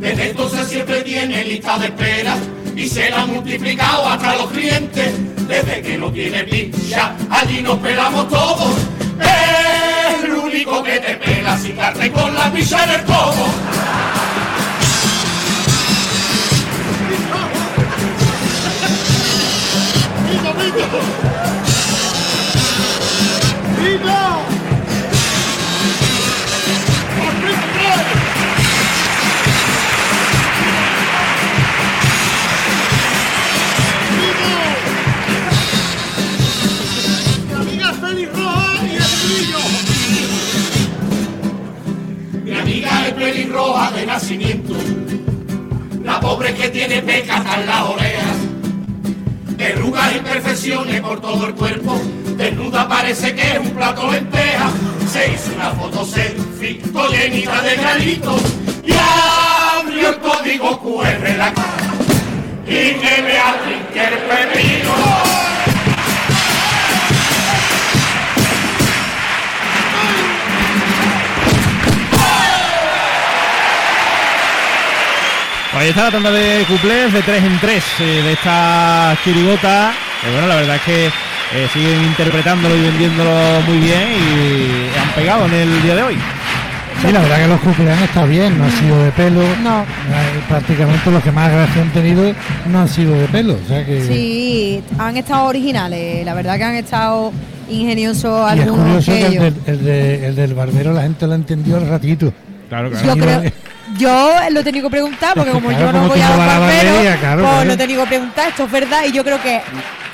Desde 0.00 0.30
entonces 0.30 0.66
siempre 0.66 1.02
tiene 1.02 1.44
lista 1.44 1.78
de 1.78 1.86
espera 1.86 2.34
y 2.74 2.88
se 2.88 3.10
la 3.10 3.20
ha 3.20 3.26
multiplicado 3.26 4.06
hasta 4.08 4.34
los 4.36 4.50
clientes. 4.50 5.12
Desde 5.46 5.82
que 5.82 5.98
no 5.98 6.10
tiene 6.10 6.42
picha, 6.44 7.14
allí 7.28 7.60
nos 7.60 7.78
pelamos 7.80 8.26
todos. 8.30 8.74
El 10.24 10.32
único 10.32 10.82
que 10.82 10.98
te 11.00 11.16
pela 11.16 11.58
sin 11.58 11.76
darte 11.76 12.10
con 12.10 12.34
la 12.34 12.50
picha 12.50 12.82
en 12.84 12.90
el 12.90 13.04
codo. 13.04 13.44
Que 46.60 46.68
tiene 46.68 47.00
pecas 47.00 47.40
en 47.56 47.66
las 47.66 47.82
orejas. 47.82 48.36
Verrugas 49.56 50.12
e 50.12 50.18
imperfecciones 50.18 51.00
por 51.00 51.18
todo 51.20 51.46
el 51.46 51.54
cuerpo. 51.54 51.98
Desnuda 52.36 52.86
parece 52.86 53.34
que 53.34 53.52
es 53.52 53.58
un 53.58 53.70
plato 53.70 54.10
lenteja. 54.10 54.70
Se 55.10 55.32
hizo 55.32 55.54
una 55.54 55.70
foto 55.70 56.04
selfie 56.04 56.82
llenita 57.10 57.62
de 57.62 57.76
granitos. 57.76 58.42
Y 58.84 58.92
abrió 58.92 60.10
el 60.10 60.18
código 60.18 60.78
QR 60.80 61.36
la 61.38 61.54
cara. 61.54 61.94
Y 62.66 62.92
que 62.94 63.22
me 63.22 63.38
el 63.94 64.18
pepino. 64.28 65.59
Ahí 75.80 75.88
está 75.88 76.04
la 76.04 76.10
tanda 76.10 76.30
de 76.30 76.64
cuplés 76.68 77.12
de 77.12 77.22
3 77.22 77.44
en 77.44 77.58
3 77.58 77.84
de 77.98 78.32
esta 78.32 79.16
chirigota. 79.24 79.92
Que 80.22 80.30
bueno, 80.30 80.46
la 80.48 80.56
verdad 80.56 80.76
es 80.76 80.82
que 80.82 81.06
eh, 81.06 81.68
siguen 81.72 82.04
interpretándolo 82.04 82.76
y 82.76 82.80
vendiéndolo 82.82 83.30
muy 83.66 83.78
bien 83.78 84.02
y 84.12 84.98
han 84.98 85.08
pegado 85.14 85.46
en 85.46 85.54
el 85.54 85.82
día 85.82 85.94
de 85.96 86.02
hoy. 86.02 86.16
Sí, 87.00 87.10
la 87.12 87.20
verdad 87.20 87.38
que 87.38 87.46
los 87.48 87.60
cumpleaños 87.60 87.96
han 87.98 88.04
estado 88.04 88.26
bien, 88.26 88.58
no 88.58 88.64
han 88.64 88.72
sido 88.72 89.02
de 89.04 89.10
pelo. 89.12 89.40
No. 89.62 89.80
Eh, 89.80 89.84
Prácticamente 90.48 91.10
los 91.10 91.22
que 91.22 91.32
más 91.32 91.50
gracia 91.50 91.80
han 91.82 91.90
tenido 91.92 92.34
no 92.66 92.80
han 92.80 92.88
sido 92.88 93.14
de 93.14 93.26
pelo. 93.28 93.54
O 93.64 93.66
sea 93.68 93.86
que. 93.86 94.04
Sí, 94.06 94.82
han 94.98 95.16
estado 95.16 95.46
originales. 95.46 96.26
La 96.26 96.34
verdad 96.34 96.58
que 96.58 96.64
han 96.64 96.74
estado 96.74 97.32
ingeniosos 97.70 98.50
Y 98.54 98.58
es 98.58 98.62
algunos 98.66 98.84
curioso 99.04 99.12
de 99.12 99.18
que 99.18 99.26
el, 99.26 99.32
del- 99.40 99.54
el 99.66 99.84
de- 99.84 100.26
el 100.26 100.36
del 100.36 100.54
barbero 100.54 100.92
la 100.92 101.02
gente 101.02 101.26
lo 101.26 101.34
entendió 101.34 101.76
al 101.78 101.88
ratito. 101.88 102.34
Claro, 102.68 102.90
Yo 102.90 103.16
creo, 103.16 103.42
yo 103.98 104.32
lo 104.50 104.60
he 104.60 104.64
tenido 104.64 104.88
que 104.88 104.90
preguntar 104.92 105.34
porque 105.34 105.50
como 105.50 105.68
Claro, 105.70 105.86
yo 105.86 105.92
no 105.92 105.98
como 105.98 106.08
voy 106.10 106.20
a 106.20 106.26
claro, 106.26 106.60
pues 106.64 107.18
claro. 107.20 107.64
lo 107.64 107.72
he 107.72 107.76
tenido 107.76 108.02
que 108.02 108.08
preguntar. 108.08 108.48
Esto 108.48 108.64
es 108.64 108.70
verdad 108.70 109.00
y 109.08 109.12
yo 109.12 109.24
creo 109.24 109.42
que 109.42 109.60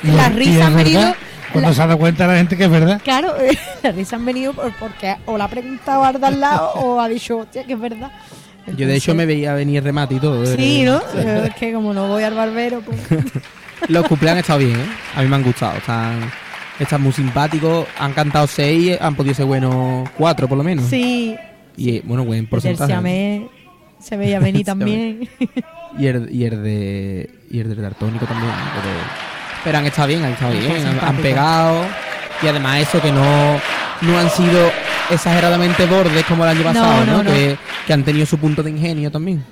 Y- 0.02 0.11
las 0.12 0.30
y 0.30 0.35
risas 0.35 0.66
han 0.66 0.76
venido. 0.76 1.14
Cuando 1.52 1.71
la- 1.71 1.75
se 1.76 1.83
ha 1.83 1.87
dado 1.87 1.99
cuenta 1.99 2.26
la 2.26 2.37
gente 2.37 2.56
que 2.56 2.64
es 2.64 2.71
verdad. 2.71 3.00
Claro, 3.02 3.35
las 3.83 3.95
risas 3.95 4.14
han 4.14 4.25
venido 4.25 4.52
por- 4.52 4.73
porque 4.75 5.16
o 5.26 5.38
la 5.38 5.45
ha 5.45 5.49
preguntado 5.49 6.04
al 6.04 6.21
de 6.21 6.26
al 6.26 6.40
lado 6.40 6.71
o 6.75 7.00
ha 7.00 7.09
dicho, 7.09 7.38
hostia, 7.38 7.64
que 7.64 7.73
es 7.75 7.80
verdad. 7.80 8.11
Yo 8.76 8.87
de 8.88 8.97
hecho 8.97 9.14
me 9.14 9.26
veía 9.26 9.54
venir 9.54 9.83
remate 9.85 10.16
y 10.16 10.18
todo. 10.18 10.45
Sí, 10.45 10.83
eh. 10.83 10.85
¿no? 10.87 11.00
Es 11.45 11.54
que 11.54 11.73
como 11.73 11.95
no 11.95 12.09
voy 12.09 12.25
al 12.25 12.35
barbero, 12.35 12.80
pues. 12.80 12.99
Los 13.88 14.06
cumpleaños 14.09 14.38
han 14.38 14.40
estado 14.40 14.59
bien, 14.59 14.80
¿eh? 14.80 14.87
A 15.14 15.23
mí 15.23 15.28
me 15.28 15.37
han 15.37 15.42
gustado. 15.45 15.76
Están, 15.76 16.33
están 16.80 17.00
muy 17.02 17.12
simpáticos. 17.12 17.87
Han 17.99 18.12
cantado 18.12 18.47
seis, 18.49 18.99
han 19.00 19.14
podido 19.14 19.35
ser 19.35 19.45
buenos 19.47 20.09
cuatro 20.16 20.49
por 20.49 20.59
lo 20.59 20.64
menos. 20.64 20.87
Sí, 20.90 21.37
Y 21.76 21.97
eh, 21.97 22.02
bueno, 22.04 22.25
buen 22.25 22.47
porcentaje. 22.49 23.47
Se 24.00 24.16
veía 24.16 24.38
venir 24.40 24.64
también. 24.64 25.28
Y 25.98 26.06
el, 26.06 26.34
y 26.34 26.44
el 26.44 26.62
de. 26.62 27.30
Y 27.50 27.60
el 27.60 27.68
del 27.68 27.82
Dartónico 27.82 28.26
también. 28.26 28.52
Pero, 28.52 28.94
pero 29.64 29.78
han 29.78 29.86
estado 29.86 30.08
bien, 30.08 30.24
han 30.24 30.32
estado 30.32 30.52
bien. 30.52 30.86
Han, 30.86 31.00
han 31.00 31.16
pegado. 31.18 31.84
Y 32.42 32.46
además 32.48 32.80
eso 32.80 33.00
que 33.00 33.12
no, 33.12 33.54
no 34.02 34.18
han 34.18 34.30
sido 34.30 34.70
exageradamente 35.10 35.86
bordes 35.86 36.25
como 36.25 36.44
el 36.44 36.50
año 36.50 36.62
pasado, 36.62 37.06
¿no? 37.06 37.12
no, 37.18 37.23
no. 37.23 37.30
Que, 37.30 37.56
que 37.86 37.92
han 37.92 38.04
tenido 38.04 38.26
su 38.26 38.38
punto 38.38 38.62
de 38.62 38.71
ingenio 38.71 39.10
también. 39.10 39.42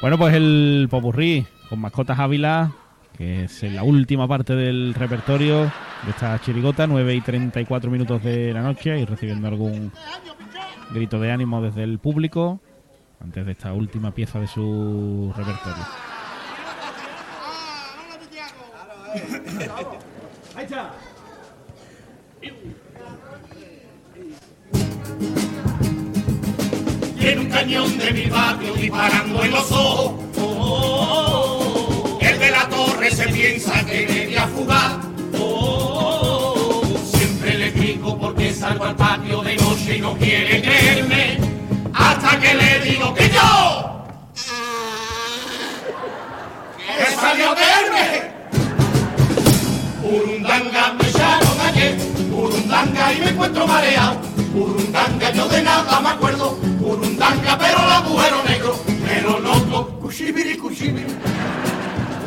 Bueno, 0.00 0.16
pues 0.16 0.34
el 0.34 0.88
Popurrí 0.90 1.46
con 1.68 1.80
Mascotas 1.80 2.18
Ávila, 2.18 2.72
que 3.18 3.44
es 3.44 3.62
la 3.64 3.82
última 3.82 4.26
parte 4.26 4.54
del 4.54 4.94
repertorio 4.94 5.64
de 6.04 6.10
esta 6.10 6.40
chirigota, 6.40 6.86
9 6.86 7.14
y 7.14 7.20
34 7.20 7.90
minutos 7.90 8.22
de 8.24 8.52
la 8.54 8.62
noche, 8.62 8.98
y 8.98 9.04
recibiendo 9.04 9.46
algún 9.48 9.92
grito 10.92 11.20
de 11.20 11.30
ánimo 11.30 11.60
desde 11.60 11.82
el 11.82 11.98
público 11.98 12.60
antes 13.20 13.46
de 13.46 13.52
esta 13.52 13.72
última 13.72 14.12
pieza 14.12 14.40
de 14.40 14.46
su 14.46 15.32
repertorio. 15.36 15.84
Tiene 27.18 27.40
un 27.40 27.48
cañón 27.50 27.98
de 27.98 28.12
mi 28.12 28.26
barrio 28.26 28.74
disparando 28.74 29.44
en 29.44 29.50
los 29.50 29.72
ojos. 29.72 30.20
El 32.20 32.38
de 32.38 32.50
la 32.50 32.68
torre 32.68 33.10
se 33.10 33.28
piensa 33.28 33.84
que 33.84 34.06
debía 34.06 34.46
fugar. 34.48 35.00
Siempre 37.04 37.58
le 37.58 37.66
explico 37.68 38.18
por 38.18 38.34
qué 38.34 38.52
salgo 38.54 38.84
al 38.84 38.96
patio 38.96 39.42
de 39.42 39.56
noche 39.56 39.96
y 39.96 40.00
no 40.00 40.16
quiere 40.16 40.59
salió 47.30 47.54
verme. 47.54 48.32
Urundanga 50.02 50.94
me 50.94 51.08
echaron 51.08 51.60
ayer, 51.68 51.96
Urundanga 52.32 53.12
y 53.12 53.20
me 53.20 53.28
encuentro 53.28 53.66
mareado. 53.66 54.20
Urundanga 54.54 55.32
yo 55.32 55.48
de 55.48 55.62
nada 55.62 56.00
me 56.00 56.08
acuerdo, 56.08 56.58
Urundanga 56.80 57.58
pero 57.58 57.78
el 57.84 57.90
agujero 57.90 58.42
negro, 58.48 58.80
me 59.04 59.22
lo 59.22 59.38
noto. 59.40 59.98
Cuchibiri, 60.00 60.56
cuchibiri, 60.56 61.06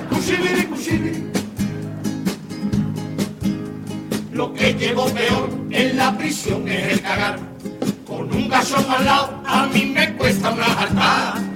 cuchibiri, 0.10 0.64
cuchibiri. 0.68 1.32
Lo 4.32 4.54
que 4.54 4.74
llevo 4.74 5.06
peor 5.08 5.50
en 5.70 5.98
la 5.98 6.18
prisión 6.18 6.68
es 6.68 6.94
el 6.94 7.02
cagar. 7.02 7.40
Con 8.08 8.34
un 8.34 8.48
gachón 8.48 8.86
al 8.90 9.06
lado 9.06 9.42
a 9.46 9.66
mí 9.68 9.86
me 9.86 10.14
cuesta 10.14 10.52
una 10.52 10.64
jartada. 10.64 11.53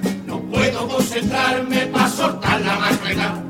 Puedo 0.58 0.88
concentrarme 0.88 1.86
para 1.86 2.08
soltar 2.08 2.60
la 2.62 2.74
mascleta. 2.80 3.40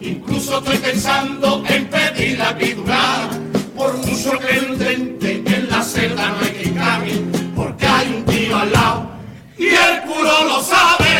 Incluso 0.00 0.58
estoy 0.58 0.78
pensando 0.78 1.62
en 1.68 1.86
pedir 1.86 2.38
la 2.38 2.48
epidural. 2.50 3.28
Por 3.76 3.94
mucho 3.98 4.38
que 4.38 4.56
en 4.56 5.68
la 5.68 5.82
celda 5.82 6.30
no 6.30 6.38
hay 6.40 6.52
que 6.52 6.72
cambie, 6.72 7.22
porque 7.54 7.86
hay 7.86 8.08
un 8.08 8.24
tío 8.24 8.56
al 8.56 8.72
lado 8.72 9.06
y 9.58 9.66
el 9.66 10.00
curo 10.06 10.44
lo 10.48 10.62
sabe. 10.62 11.12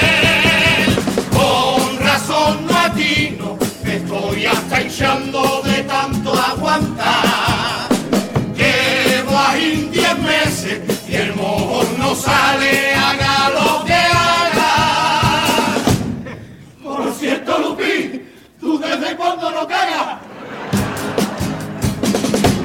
Con 1.30 1.98
razón 1.98 2.66
no 2.66 2.78
atino, 2.78 3.58
me 3.84 3.96
estoy 3.96 4.46
hasta 4.46 4.80
hinchando 4.80 5.60
de 5.64 5.82
tanto 5.82 6.32
aguantar. 6.32 7.88
Llevo 8.56 9.38
ahí 9.38 9.90
10 9.92 10.18
meses 10.20 10.80
y 11.06 11.14
el 11.14 11.34
mojón 11.34 11.98
no 11.98 12.14
sale, 12.14 12.85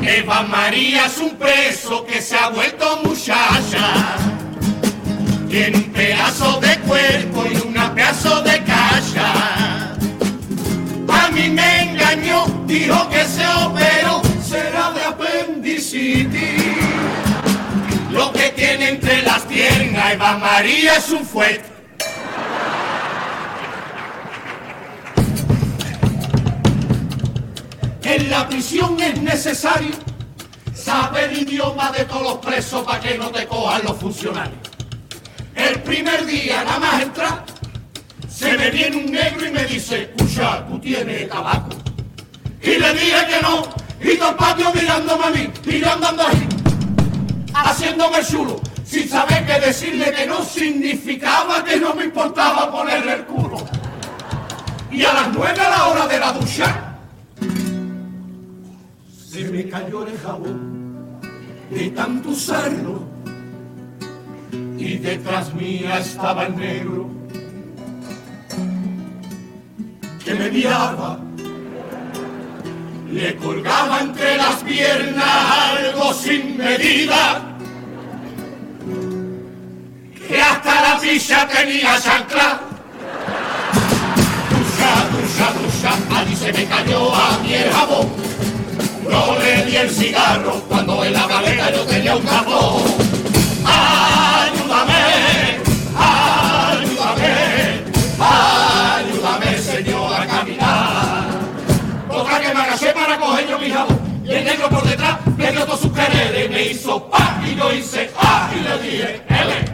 Eva 0.04 0.44
María 0.44 1.06
es 1.06 1.18
un 1.20 1.38
preso 1.38 2.06
que 2.06 2.22
se 2.22 2.36
ha 2.36 2.50
vuelto 2.50 3.00
muchacha. 3.04 4.18
Tiene 5.50 5.78
un 5.78 5.92
pedazo 5.94 6.60
de 6.60 6.78
cuerpo 6.80 7.46
y 7.50 7.68
una 7.68 7.96
pedazo 7.96 8.42
de 8.42 8.62
cacha. 8.64 9.94
A 11.08 11.30
mí 11.32 11.50
me 11.50 11.84
engañó, 11.84 12.46
dijo 12.66 13.08
que 13.10 13.24
se 13.24 13.48
operó, 13.48 14.22
será 14.44 14.92
de 14.92 15.04
apendicitis. 15.04 16.76
Lo 18.12 18.34
que 18.34 18.50
tiene 18.50 18.90
entre 18.90 19.22
las 19.22 19.44
piernas 19.44 20.14
Eva 20.14 20.38
María 20.38 20.98
es 20.98 21.10
un 21.10 21.26
fuerte. 21.26 21.81
En 28.12 28.30
la 28.30 28.46
prisión 28.46 29.00
es 29.00 29.22
necesario 29.22 29.96
saber 30.76 31.30
el 31.30 31.44
idioma 31.44 31.94
de 31.94 32.04
todos 32.04 32.24
los 32.24 32.38
presos 32.40 32.84
para 32.84 33.00
que 33.00 33.18
no 33.18 33.30
te 33.30 33.48
cojan 33.48 33.84
los 33.86 33.98
funcionarios. 33.98 34.60
El 35.56 35.82
primer 35.84 36.26
día 36.26 36.62
nada 36.66 36.80
más 36.80 37.04
entrar, 37.04 37.46
se 38.30 38.58
me 38.58 38.70
viene 38.70 38.98
un 38.98 39.06
negro 39.14 39.48
y 39.48 39.52
me 39.52 39.64
dice, 39.64 40.12
escucha, 40.14 40.68
tú 40.68 40.78
tienes 40.80 41.30
tabaco. 41.30 41.70
Y 42.62 42.72
le 42.72 42.94
dije 42.96 43.28
que 43.30 43.42
no, 43.42 43.64
y 44.02 44.18
todo 44.18 44.32
el 44.32 44.36
patio 44.36 44.74
mirándome 44.74 45.26
a 45.26 45.30
mí, 45.30 45.50
y 45.68 45.80
yo 45.80 45.94
andando 45.94 46.28
ahí, 46.28 46.50
haciéndome 47.54 48.18
chulo, 48.30 48.60
sin 48.84 49.08
saber 49.08 49.46
que 49.46 49.68
decirle 49.68 50.12
que 50.12 50.28
no 50.28 50.44
significaba 50.44 51.64
que 51.64 51.78
no 51.78 51.94
me 51.94 52.04
importaba 52.04 52.70
ponerle 52.70 53.14
el 53.14 53.26
culo. 53.26 53.66
Y 54.92 55.02
a 55.06 55.14
las 55.14 55.30
nueve 55.32 55.62
a 55.62 55.70
la 55.70 55.88
hora 55.88 56.08
de 56.08 56.20
la 56.20 56.34
ducha, 56.34 56.91
Se 59.42 59.50
me 59.50 59.68
cayó 59.68 60.06
el 60.06 60.16
jabón 60.20 61.20
de 61.72 61.90
tanto 61.90 62.30
usarlo 62.30 63.02
y 64.78 64.98
detrás 65.00 65.52
mía 65.56 65.98
estaba 65.98 66.46
el 66.46 66.56
negro 66.56 67.10
que 70.24 70.36
me 70.36 70.52
miraba. 70.52 71.20
Le 73.12 73.36
colgaba 73.38 74.02
entre 74.02 74.38
las 74.38 74.58
piernas 74.58 75.26
algo 75.26 76.14
sin 76.14 76.58
medida 76.58 77.58
que 80.28 80.40
hasta 80.40 80.82
la 80.84 81.00
ficha 81.00 81.48
tenía 81.48 82.00
chancla. 82.00 82.62
Ducha, 84.52 85.10
ducha, 85.10 85.54
ducha, 85.54 86.20
allí 86.20 86.36
se 86.36 86.54
me 86.54 86.66
cayó 86.68 87.16
a 87.16 87.40
mi 87.40 87.56
el 87.56 87.72
jabón. 87.72 88.41
No 89.10 89.38
le 89.40 89.66
di 89.66 89.76
el 89.76 89.90
cigarro 89.90 90.62
cuando 90.68 91.04
en 91.04 91.14
la 91.14 91.28
maleta 91.28 91.72
yo 91.72 91.82
tenía 91.84 92.16
un 92.16 92.24
cajón. 92.24 92.84
Ayúdame, 93.66 94.94
ayúdame, 95.98 97.34
ayúdame, 98.20 99.58
señor, 99.58 100.14
a 100.14 100.28
caminar. 100.28 101.26
Toca 102.10 102.40
que 102.40 102.54
me 102.54 102.62
agaché 102.62 102.94
para 102.94 103.18
coger 103.20 103.48
yo 103.48 103.60
mi 103.60 103.70
jabón. 103.70 104.00
Y 104.24 104.32
el 104.34 104.46
negro 104.46 104.70
por 104.70 104.84
detrás 104.84 105.18
me 105.38 105.52
dio 105.52 105.66
todos 105.66 105.82
sus 105.82 105.92
quereres. 105.94 106.50
Me 106.50 106.68
hizo 106.68 107.10
pa 107.10 107.42
y 107.46 107.56
yo 107.56 107.74
hice 107.74 108.10
ah 108.18 108.50
y 108.56 108.60
le 108.60 108.78
dije, 108.90 109.24
ele. 109.28 109.66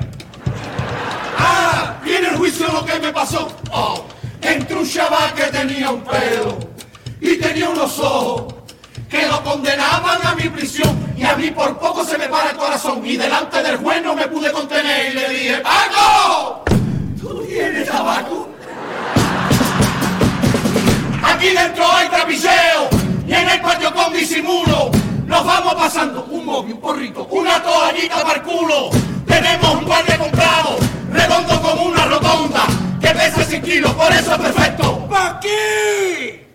Ah, 1.38 1.96
viene 2.04 2.30
el 2.30 2.38
juicio 2.38 2.68
lo 2.72 2.86
que 2.86 3.00
me 3.00 3.12
pasó. 3.12 3.48
Oh, 3.72 4.06
entre 4.42 4.78
que 5.36 5.44
tenía 5.52 5.90
un 5.90 6.02
pelo 6.02 6.58
y 7.20 7.38
tenía 7.38 7.70
unos 7.70 8.00
ojos 8.00 8.57
que 9.10 9.26
lo 9.26 9.44
condenaban 9.44 10.20
a 10.26 10.36
mi 10.36 10.50
prisión 10.50 11.14
y 11.18 11.24
a 11.24 11.36
mí 11.36 11.50
por 11.52 11.78
poco 11.78 12.04
se 12.04 12.18
me 12.18 12.28
para 12.28 12.52
el 12.52 12.58
corazón 12.58 13.06
y 13.06 13.16
delante 13.16 13.64
del 13.64 13.78
juez 13.78 14.04
no 14.04 14.16
me 14.16 14.28
pude 14.28 14.52
contener 14.52 15.12
y 15.12 15.16
le 15.16 15.30
dije, 15.30 15.58
¡Paco! 15.58 16.64
¿Tú 17.20 17.44
tienes 17.48 17.88
tabaco? 17.88 18.50
Aquí 21.24 21.50
dentro 21.50 21.92
hay 21.92 22.10
trapicheo 22.10 22.90
y 23.28 23.34
en 23.34 23.50
el 23.50 23.62
patio 23.62 23.94
con 23.94 24.14
disimulo 24.14 24.92
nos 25.26 25.46
vamos 25.46 25.76
pasando 25.76 26.26
un 26.30 26.46
móvil, 26.46 26.74
un 26.74 26.82
porrito, 26.82 27.28
una 27.32 27.62
toallita 27.62 28.24
para 28.24 28.36
el 28.36 28.42
culo. 28.44 28.90
Tenemos 29.26 29.76
un 29.76 29.86
guardia 29.86 30.18
comprado, 30.18 30.78
redondo 31.12 31.62
como 31.62 31.84
una 31.84 32.06
rotonda, 32.06 32.66
que 33.02 33.10
pesa 33.10 33.44
100 33.44 33.62
kilos, 33.62 33.94
por 33.94 34.12
eso 34.12 34.32
es 34.34 34.40
perfecto. 34.40 35.08
¿Pa' 35.10 35.38
aquí? 35.38 36.47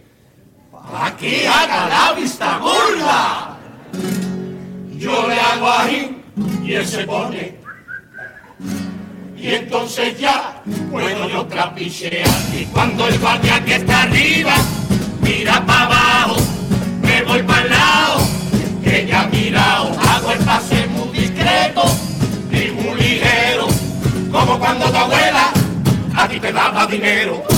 ¿Pa' 0.93 1.17
que 1.17 1.49
haga 1.49 1.89
la 1.89 2.13
vista 2.13 2.59
gorda? 2.59 3.57
Yo 4.99 5.27
le 5.27 5.41
hago 5.41 5.71
ahí 5.71 6.23
y 6.63 6.75
él 6.75 6.87
se 6.87 7.05
pone. 7.05 7.57
Y 9.35 9.55
entonces 9.55 10.21
ya 10.21 10.63
puedo 10.91 11.31
yo 11.31 11.47
trapichear. 11.47 12.29
Y 12.53 12.67
cuando 12.67 13.09
el 13.09 13.19
guardia 13.19 13.65
que 13.65 13.77
está 13.77 14.03
arriba 14.03 14.53
mira 15.23 15.65
para 15.65 15.85
abajo, 15.85 16.37
me 17.01 17.23
voy 17.23 17.43
para 17.43 17.63
el 17.63 17.71
lado, 17.71 18.21
que 18.85 19.07
ya 19.07 19.27
mirado, 19.33 19.99
hago 19.99 20.33
el 20.33 20.39
pase 20.41 20.87
muy 20.89 21.09
discreto 21.21 21.85
y 22.51 22.71
muy 22.71 23.01
ligero, 23.01 23.67
como 24.31 24.59
cuando 24.59 24.91
tu 24.91 24.97
abuela 24.99 25.53
a 26.15 26.29
ti 26.29 26.39
te 26.39 26.53
daba 26.53 26.87
dinero. 26.87 27.52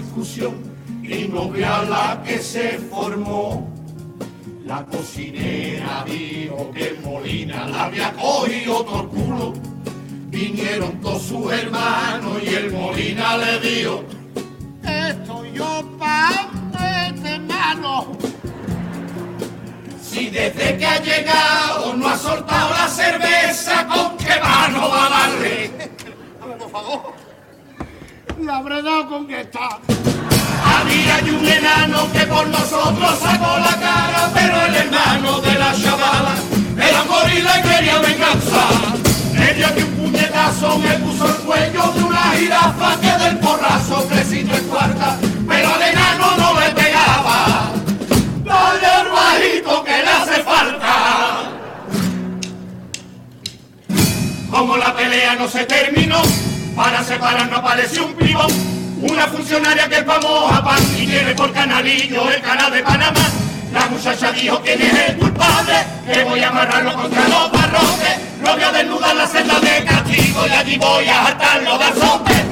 Discusión 0.00 0.54
y 1.02 1.28
no 1.28 1.50
vea 1.50 1.82
la 1.82 2.22
que 2.24 2.38
se 2.38 2.78
formó. 2.90 3.72
La 4.64 4.84
cocinera 4.84 6.04
dijo 6.04 6.70
que 6.72 6.98
Molina 7.04 7.66
la 7.68 7.84
había 7.84 8.12
cogido 8.12 8.84
por 8.84 9.08
culo. 9.08 9.52
Vinieron 10.28 11.00
todos 11.00 11.22
sus 11.22 11.52
hermanos 11.52 12.42
y 12.42 12.54
el 12.54 12.72
Molina 12.72 13.36
le 13.38 13.60
dijo, 13.60 14.04
estoy 14.82 15.52
yo 15.52 15.88
pa' 15.98 16.50
este 17.08 17.38
mano. 17.38 18.16
Si 20.02 20.30
desde 20.30 20.76
que 20.76 20.86
ha 20.86 21.00
llegado 21.00 21.94
no 21.94 22.08
ha 22.08 22.18
soltado 22.18 22.70
la 22.70 22.88
cerveza, 22.88 23.86
¿con 23.86 24.16
qué 24.18 24.34
mano 24.42 24.88
va 24.88 25.06
a 25.06 25.10
darle? 25.10 25.70
Por 26.40 26.70
favor. 26.70 27.26
Le 28.56 28.60
habré 28.60 28.82
dado 28.82 29.06
con 29.06 29.26
que 29.26 29.42
está. 29.42 29.68
Había 30.64 31.16
hay 31.16 31.28
un 31.28 31.46
enano 31.46 32.10
que 32.10 32.20
por 32.20 32.46
nosotros 32.46 33.18
sacó 33.20 33.58
la 33.58 33.78
cara, 33.78 34.30
pero 34.32 34.62
el 34.64 34.74
hermano 34.74 35.40
de 35.42 35.54
la 35.58 35.74
chavala 35.74 36.34
era 36.74 37.02
gorila 37.02 37.58
y 37.58 37.62
quería 37.68 37.98
venganza. 37.98 38.62
Le 39.34 39.52
dio 39.52 39.74
que 39.74 39.84
un 39.84 39.90
puñetazo 39.96 40.78
me 40.78 40.94
puso 41.00 41.26
el 41.26 41.34
cuello 41.34 41.92
de 41.92 42.02
una 42.02 42.22
jirafa 42.30 42.98
que 42.98 43.24
del 43.24 43.38
porrazo 43.40 44.08
crecí 44.08 44.42
tres 44.42 44.62
cuartas, 44.62 45.16
pero 45.46 45.74
al 45.74 45.82
enano 45.82 46.36
no 46.38 46.58
le 46.58 46.70
pegaba. 46.70 47.72
Dale 48.42 48.86
al 48.86 49.08
bajito 49.10 49.84
que 49.84 50.02
le 50.02 50.08
hace 50.08 50.42
falta. 50.42 51.50
Como 54.50 54.78
la 54.78 54.96
pelea 54.96 55.34
no 55.34 55.46
se 55.46 55.66
terminó, 55.66 56.22
para 56.76 57.02
separarnos 57.02 57.58
apareció 57.58 58.04
un 58.04 58.14
pibón, 58.14 58.52
una 59.00 59.26
funcionaria 59.28 59.88
que 59.88 59.96
es 59.96 60.04
famosa 60.04 60.62
pan 60.62 60.78
y 60.96 61.06
tiene 61.06 61.34
por 61.34 61.50
canalillo 61.52 62.30
el 62.30 62.42
canal 62.42 62.70
de 62.70 62.82
Panamá. 62.82 63.30
La 63.72 63.86
muchacha 63.86 64.30
dijo 64.32 64.60
quién 64.62 64.82
es 64.82 65.08
el 65.08 65.16
culpable, 65.16 65.74
que 66.06 66.24
voy 66.24 66.40
a 66.40 66.48
amarrarlo 66.48 66.92
contra 66.94 67.28
los 67.28 67.50
barrotes, 67.50 68.18
lo 68.44 68.52
voy 68.52 68.62
a 68.62 68.72
desnudar 68.72 69.16
la 69.16 69.26
celda 69.26 69.58
de 69.60 69.84
castigo 69.84 70.46
y 70.46 70.50
allí 70.50 70.78
voy 70.78 71.08
a 71.08 71.28
atarlo 71.28 71.78
de 71.78 71.84
azote. 71.84 72.44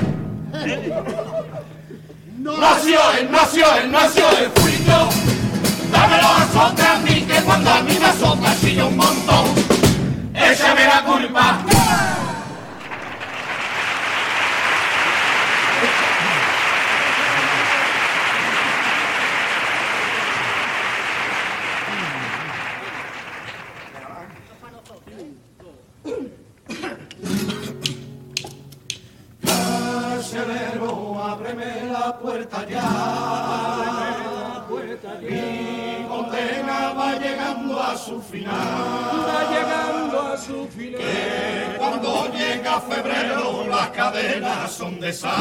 Nació 2.39 3.01
él, 3.19 3.29
nació 3.31 3.77
él, 3.77 3.93
nació 3.93 4.31
él, 4.39 4.51
fui 4.57 4.85
yo. 4.87 5.09
Los 5.93 6.41
azotes 6.41 6.85
a 6.85 6.99
mí, 6.99 7.21
que 7.23 7.43
cuando 7.43 7.71
a 7.71 7.81
mí 7.83 7.97
me 7.99 8.07
azota 8.07 8.57
chilla 8.61 8.87
un 8.87 8.97
montón. 8.97 9.55
Échame 10.35 10.85
la 10.87 11.03
culpa. 11.03 11.74
Febrero 42.81 43.67
las 43.69 43.89
cadenas 43.91 44.73
son 44.73 45.01
de 45.01 45.13
sal. 45.13 45.33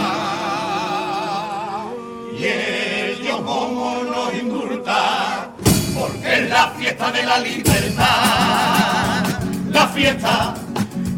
Y 2.37 2.45
ellos 2.45 3.41
como 3.41 4.03
nos 4.03 4.33
indulta, 4.33 5.49
porque 5.97 6.33
es 6.33 6.49
la 6.49 6.67
fiesta 6.71 7.11
de 7.11 7.23
la 7.23 7.39
libertad. 7.39 9.23
La 9.69 9.87
fiesta 9.87 10.53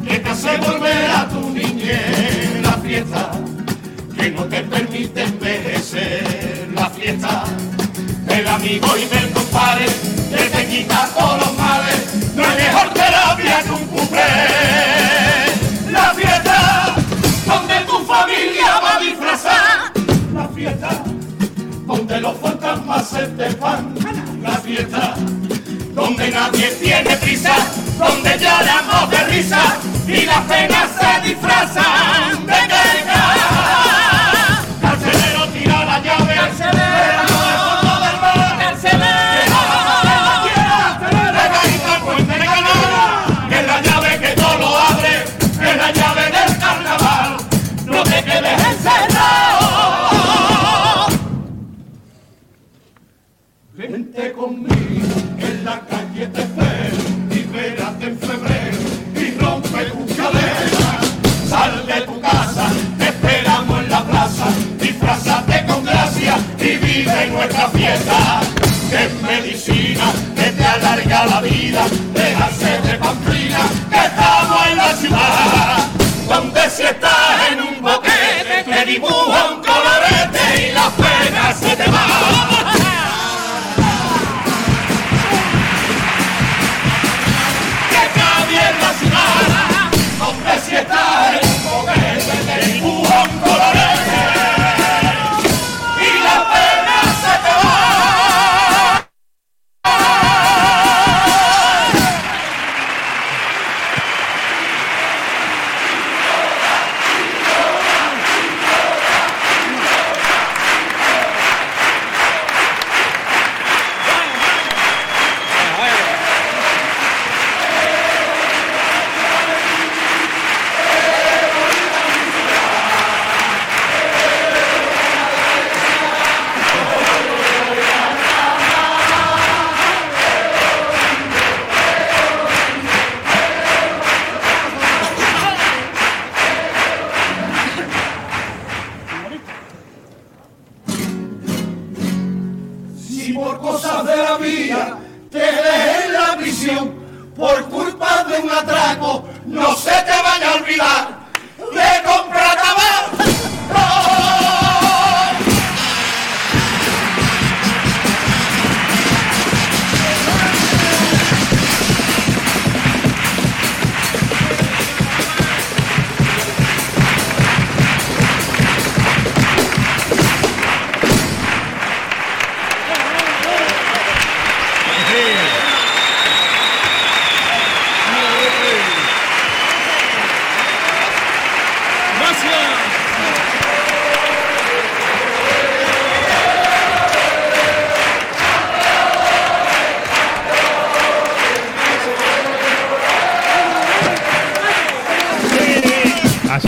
que 0.08 0.20
te 0.20 0.30
hace 0.30 0.58
volver 0.58 1.12
a 1.12 1.28
tu 1.28 1.50
niñez, 1.50 2.62
la 2.62 2.74
fiesta 2.74 3.32
que 4.18 4.32
no 4.32 4.46
te 4.46 4.62
permite 4.62 5.24
envejecer, 5.24 6.70
la 6.74 6.90
fiesta 6.90 7.44
del 8.26 8.48
amigo 8.48 8.88
y 8.98 9.06
del 9.06 9.30
compadre 9.32 9.86
que 10.30 10.44
te 10.50 10.68
quita 10.68 11.10
todos 11.18 11.40
los 11.40 11.58
males, 11.58 12.34
no 12.36 12.44
hay 12.44 12.56
mejor 12.58 12.90
terapia 12.94 13.64
que 13.64 13.72
un 13.72 13.85
fantasmas 22.76 23.10
se 23.10 23.28
te 23.28 23.56
van, 23.56 23.96
la 24.42 24.58
fiesta 24.58 25.16
donde 25.94 26.30
nadie 26.30 26.68
tiene 26.82 27.16
prisa, 27.18 27.56
donde 27.98 28.38
lloramos 28.38 29.10
de 29.10 29.24
risa 29.26 29.78
y 30.08 30.26
las 30.26 30.42
penas 30.42 30.90
se 31.00 31.30
disfrazan 31.30 32.46
de 32.46 32.54
queja. 32.54 33.05
vente 54.16 54.34
conmigo, 54.34 54.76
en 55.40 55.66
la 55.66 55.80
calle 55.82 56.28
te 56.28 56.42
espero, 56.42 56.98
libérate 57.30 58.06
en 58.06 58.18
febrero 58.18 58.78
y 59.16 59.38
rompe 59.40 59.86
tu 59.86 60.06
cadena. 60.16 61.00
Sal 61.48 61.86
de 61.86 62.02
tu 62.02 62.22
casa, 62.22 62.72
te 62.98 63.06
esperamos 63.06 63.80
en 63.80 63.90
la 63.90 64.04
plaza, 64.04 64.48
disfrazate 64.80 65.55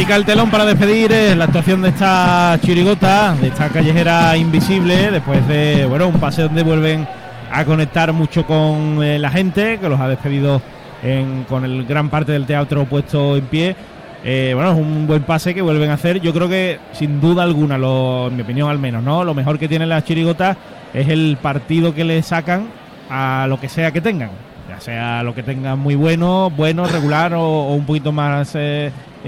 Que 0.08 0.14
el 0.16 0.24
telón 0.26 0.50
para 0.50 0.64
despedir 0.64 1.12
eh, 1.12 1.36
la 1.36 1.46
actuación 1.46 1.82
de 1.82 1.90
esta 1.90 2.58
chirigota, 2.64 3.36
de 3.42 3.50
esta 3.50 3.68
callejera 3.68 4.38
invisible, 4.38 5.12
después 5.12 5.46
de 5.50 5.86
bueno 5.86 6.08
un 6.08 6.14
pase 6.14 6.44
donde 6.44 6.64
vuelven 6.64 7.06
a 7.52 7.66
conectar 7.66 8.14
mucho 8.14 8.46
con 8.46 9.04
eh, 9.04 9.20
la 9.20 9.30
gente, 9.30 9.78
que 9.80 9.90
los 9.90 10.00
ha 10.00 10.08
despedido 10.08 10.62
en- 11.04 11.44
con 11.44 11.66
el 11.66 11.86
gran 11.86 12.10
parte 12.10 12.32
del 12.32 12.46
teatro 12.46 12.86
puesto 12.86 13.36
en 13.36 13.46
pie. 13.48 13.76
Eh, 14.24 14.54
bueno, 14.56 14.72
es 14.72 14.78
un 14.78 15.08
buen 15.08 15.24
pase 15.24 15.54
que 15.54 15.62
vuelven 15.62 15.90
a 15.90 15.96
hacer. 15.96 16.22
Yo 16.22 16.34
creo 16.34 16.48
que 16.48 16.80
sin 16.94 17.20
duda 17.20 17.44
alguna, 17.44 17.78
lo, 17.78 18.28
en 18.28 18.38
mi 18.38 18.44
opinión 18.44 18.70
al 18.70 18.80
menos, 18.80 19.04
¿no? 19.04 19.26
Lo 19.26 19.34
mejor 19.34 19.60
que 19.60 19.68
tienen 19.68 19.90
las 19.90 20.06
chirigotas 20.06 20.56
es 20.94 21.10
el 21.10 21.38
partido 21.42 21.94
que 21.94 22.06
le 22.06 22.22
sacan 22.24 22.68
a 23.10 23.46
lo 23.50 23.60
que 23.60 23.68
sea 23.68 23.92
que 23.92 24.00
tengan. 24.00 24.30
Ya 24.70 24.80
sea 24.80 25.24
lo 25.24 25.34
que 25.36 25.44
tengan 25.44 25.80
muy 25.80 25.96
bueno, 25.96 26.50
bueno, 26.56 26.86
regular 26.86 27.34
o, 27.34 27.42
o 27.44 27.74
un 27.74 27.86
poquito 27.86 28.12
más, 28.12 28.54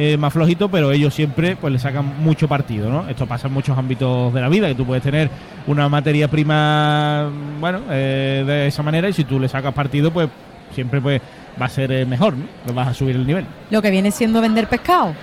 eh, 0.01 0.15
más 0.15 0.31
flojito, 0.31 0.69
pero 0.69 0.93
ellos 0.93 1.13
siempre 1.13 1.57
pues 1.57 1.73
le 1.73 1.77
sacan 1.77 2.23
mucho 2.23 2.47
partido, 2.47 2.89
¿no? 2.89 3.09
Esto 3.09 3.27
pasa 3.27 3.47
en 3.47 3.53
muchos 3.53 3.77
ámbitos 3.77 4.33
de 4.33 4.39
la 4.39 4.47
vida, 4.47 4.69
que 4.69 4.75
tú 4.75 4.85
puedes 4.85 5.03
tener 5.03 5.29
una 5.67 5.89
materia 5.89 6.29
prima, 6.29 7.29
bueno, 7.59 7.81
eh, 7.89 8.45
de 8.47 8.67
esa 8.67 8.81
manera 8.81 9.09
y 9.09 9.13
si 9.13 9.25
tú 9.25 9.41
le 9.41 9.49
sacas 9.49 9.73
partido, 9.73 10.09
pues 10.09 10.29
siempre 10.73 11.01
pues 11.01 11.21
va 11.61 11.65
a 11.65 11.69
ser 11.69 11.91
eh, 11.91 12.05
mejor, 12.05 12.33
¿no? 12.33 12.73
Vas 12.73 12.87
a 12.87 12.93
subir 12.93 13.17
el 13.17 13.27
nivel. 13.27 13.45
Lo 13.71 13.81
que 13.81 13.91
viene 13.91 14.09
siendo 14.11 14.39
vender 14.39 14.69
pescado. 14.69 15.13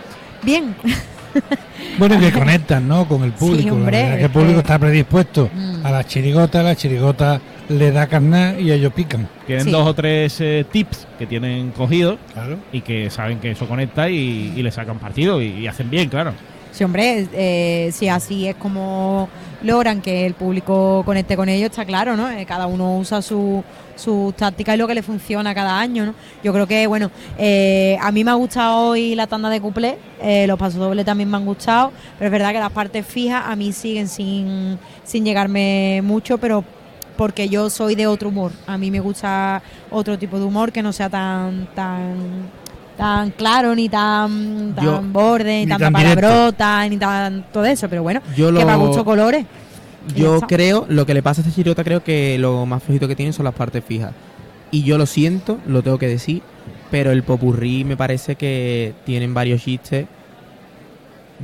Bien. 0.42 0.74
Bueno, 1.99 2.16
y 2.16 2.18
que 2.18 2.33
conectan, 2.33 2.87
¿no? 2.87 3.07
Con 3.09 3.22
el 3.25 3.33
público. 3.33 3.75
hombre, 3.75 3.92
la 3.92 4.03
verdad 4.03 4.12
es 4.14 4.18
que 4.18 4.25
el 4.27 4.31
público 4.31 4.55
que- 4.55 4.61
está 4.61 4.79
predispuesto 4.79 5.51
Mm. 5.55 5.87
a 5.87 5.90
la 5.90 6.05
chirigota, 6.05 6.62
la 6.62 6.77
chirigota 6.77 7.40
le 7.70 7.90
da 7.90 8.07
carnet 8.07 8.61
y 8.61 8.70
ellos 8.70 8.92
pican. 8.92 9.27
Tienen 9.46 9.64
Sí. 9.64 9.70
dos 9.70 9.87
o 9.87 9.94
tres 9.94 10.38
eh, 10.40 10.66
tips 10.70 11.07
que 11.18 11.27
tienen 11.27 11.70
cogidos 11.70 12.18
Claro. 12.35 12.59
y 12.72 12.83
que 12.83 13.09
saben 13.11 13.38
que 13.38 13.51
eso 13.53 13.66
conecta 13.66 14.11
y, 14.11 14.53
y 14.57 14.62
le 14.62 14.70
sacan 14.70 14.99
partido 14.99 15.40
y, 15.40 15.46
y 15.46 15.66
hacen 15.66 15.88
bien, 15.90 16.09
claro. 16.11 16.33
Sí, 16.76 16.84
hombre, 16.84 17.26
eh, 17.32 17.90
si 17.90 18.06
así 18.06 18.46
es 18.46 18.54
como 18.56 19.30
logran 19.62 20.02
que 20.02 20.26
el 20.26 20.34
público 20.34 21.02
conecte 21.06 21.34
con 21.34 21.48
ellos, 21.48 21.70
está 21.70 21.86
claro, 21.86 22.18
¿no? 22.18 22.30
Eh, 22.30 22.44
cada 22.44 22.66
uno 22.66 22.98
usa 22.98 23.22
su, 23.22 23.64
sus 23.94 24.36
tácticas 24.36 24.74
y 24.74 24.78
lo 24.78 24.86
que 24.86 24.94
le 24.94 25.02
funciona 25.02 25.54
cada 25.54 25.78
año, 25.78 26.04
¿no? 26.04 26.14
Yo 26.44 26.52
creo 26.52 26.66
que, 26.66 26.86
bueno, 26.86 27.10
eh, 27.38 27.96
a 28.02 28.12
mí 28.12 28.24
me 28.24 28.30
ha 28.30 28.34
gustado 28.34 28.90
hoy 28.90 29.14
la 29.14 29.26
tanda 29.26 29.48
de 29.48 29.58
cuplé, 29.58 29.96
eh, 30.20 30.46
los 30.46 30.58
pasos 30.58 30.78
dobles 30.78 31.06
también 31.06 31.30
me 31.30 31.38
han 31.38 31.46
gustado, 31.46 31.92
pero 32.18 32.26
es 32.26 32.32
verdad 32.32 32.52
que 32.52 32.58
las 32.58 32.72
partes 32.72 33.06
fijas 33.06 33.44
a 33.46 33.56
mí 33.56 33.72
siguen 33.72 34.06
sin, 34.06 34.78
sin 35.02 35.24
llegarme 35.24 36.02
mucho, 36.04 36.36
pero 36.36 36.62
porque 37.16 37.48
yo 37.48 37.70
soy 37.70 37.94
de 37.94 38.06
otro 38.06 38.28
humor. 38.28 38.52
A 38.66 38.76
mí 38.76 38.90
me 38.90 39.00
gusta 39.00 39.62
otro 39.90 40.18
tipo 40.18 40.38
de 40.38 40.44
humor 40.44 40.72
que 40.72 40.82
no 40.82 40.92
sea 40.92 41.08
tan 41.08 41.68
tan 41.74 42.50
tan 42.96 43.30
claro 43.30 43.74
ni 43.74 43.88
tan 43.88 44.72
tan 44.74 44.85
Yo- 44.85 45.02
borde 45.02 45.61
ni, 45.61 45.66
ni 45.66 45.78
tan, 45.78 45.92
directo. 45.92 46.22
palabrota 46.22 46.88
ni 46.88 46.96
tan 46.96 47.44
todo 47.52 47.64
eso, 47.66 47.88
pero 47.88 48.02
bueno, 48.02 48.20
Yo 48.37 48.52
que 48.52 48.64
para 48.64 48.76
gusto 48.76 49.04
colores. 49.04 49.44
Yo 50.14 50.40
creo, 50.42 50.87
lo 50.88 51.04
que 51.04 51.14
le 51.14 51.22
pasa 51.22 51.40
a 51.40 51.44
este 51.44 51.54
chirigota, 51.54 51.82
creo 51.82 52.02
que 52.04 52.38
lo 52.38 52.64
más 52.64 52.82
flojito 52.82 53.09
que 53.09 53.16
tiene 53.16 53.32
son 53.32 53.44
las 53.44 53.54
partes 53.54 53.85
fijas. 53.85 54.12
Y 54.70 54.82
yo 54.85 54.98
lo 54.98 55.06
siento, 55.06 55.59
lo 55.66 55.82
tengo 55.82 55.98
que 55.98 56.06
decir, 56.09 56.42
pero 56.90 57.11
el 57.11 57.22
popurrí 57.24 57.85
me 57.85 57.96
parece 57.96 58.37
que 58.37 58.94
tienen 59.04 59.35
varios 59.35 59.62
chistes 59.62 60.06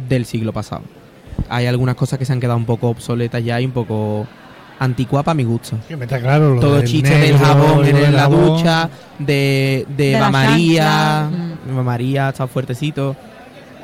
del 0.08 0.24
siglo 0.26 0.52
pasado. 0.52 0.82
Hay 1.48 1.66
algunas 1.66 1.96
cosas 1.96 2.18
que 2.18 2.24
se 2.24 2.32
han 2.32 2.40
quedado 2.40 2.56
un 2.56 2.64
poco 2.64 2.88
obsoletas 2.88 3.44
ya 3.44 3.60
y 3.60 3.64
un 3.66 3.72
poco 3.72 4.26
anticuadas 4.84 5.24
para 5.24 5.34
mi 5.34 5.44
gusto. 5.44 5.76
Que 5.88 5.96
me 5.96 6.04
está 6.04 6.20
claro. 6.20 6.54
lo 6.54 6.60
Todo 6.60 6.76
del 6.76 6.84
chiste 6.86 7.10
del 7.10 7.20
negro 7.32 7.38
jabón 7.46 7.86
y 7.86 7.88
en 7.90 7.96
del 7.96 8.12
la 8.14 8.20
jabón. 8.22 8.44
ducha, 8.56 8.90
de, 9.18 9.86
de, 9.88 9.94
De 9.96 10.10
Eva 10.12 10.20
la 10.20 10.30
María, 10.30 10.82
chancla, 11.30 11.72
Eva 11.72 11.82
María 11.82 12.28
está 12.30 12.46
fuertecito. 12.46 13.16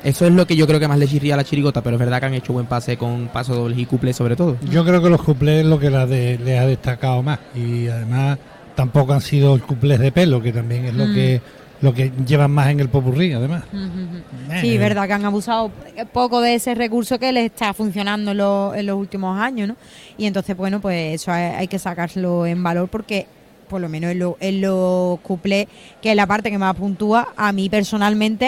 Eso 0.05 0.27
es 0.27 0.33
lo 0.33 0.47
que 0.47 0.55
yo 0.55 0.67
creo 0.67 0.79
que 0.79 0.87
más 0.87 0.99
le 0.99 1.09
chirría 1.09 1.35
a 1.35 1.37
la 1.37 1.45
chirigota, 1.45 1.83
pero 1.83 1.97
es 1.97 2.01
verdad 2.01 2.21
que 2.21 2.27
han 2.27 2.35
hecho 2.35 2.53
buen 2.53 2.67
pase 2.67 2.97
con 2.97 3.29
paso 3.29 3.55
dobles 3.55 3.79
y 3.79 3.85
cuplés 3.87 4.15
sobre 4.17 4.37
todo. 4.37 4.57
Yo 4.71 4.85
creo 4.85 5.03
que 5.03 5.11
los 5.11 5.21
cuplés 5.23 5.61
es 5.63 5.67
lo 5.67 5.79
que 5.81 5.91
la 5.91 6.07
de- 6.07 6.39
les 6.39 6.61
ha 6.61 6.67
destacado 6.67 7.23
más. 7.23 7.41
Y 7.55 7.89
además 7.89 8.39
tampoco 8.77 9.13
han 9.13 9.21
sido 9.21 9.59
cuplés 9.61 9.99
de 9.99 10.13
pelo, 10.13 10.41
que 10.41 10.53
también 10.53 10.85
es 10.87 10.95
lo 10.95 11.07
Mm. 11.07 11.15
que 11.15 11.41
lo 11.81 11.95
que 11.95 12.11
llevan 12.27 12.51
más 12.51 12.69
en 12.71 12.81
el 12.81 12.89
popurrí, 12.89 13.33
además. 13.33 13.63
Ujú. 13.73 14.53
Eh, 14.53 14.61
Sí, 14.61 14.79
verdad 14.79 15.07
que 15.07 15.13
han 15.13 15.25
abusado 15.25 15.71
poco 16.13 16.41
de 16.41 16.55
ese 16.55 16.75
recurso 16.75 17.19
que 17.19 17.31
les 17.33 17.47
está 17.47 17.73
funcionando 17.73 18.33
en, 18.33 18.37
los- 18.39 18.77
en 18.77 18.87
los 18.87 18.97
últimos 18.97 19.39
años, 19.39 19.69
¿no? 19.69 19.77
Y 20.17 20.27
entonces, 20.27 20.57
bueno, 20.57 20.81
pues 20.81 21.15
eso 21.21 21.31
hay, 21.33 21.45
hay 21.55 21.69
que 21.69 21.79
sacarlo 21.79 22.47
en 22.47 22.63
valor 22.63 22.89
porque, 22.89 23.27
por 23.69 23.81
lo 23.81 23.89
menos 23.89 24.11
en, 24.13 24.19
lo- 24.19 24.37
en 24.41 25.17
cuplés, 25.23 25.67
que 26.03 26.11
es 26.11 26.17
la 26.17 26.27
parte 26.27 26.51
que 26.51 26.59
más 26.59 26.75
puntúa, 26.75 27.29
a 27.37 27.53
mí 27.53 27.69
personalmente, 27.69 28.47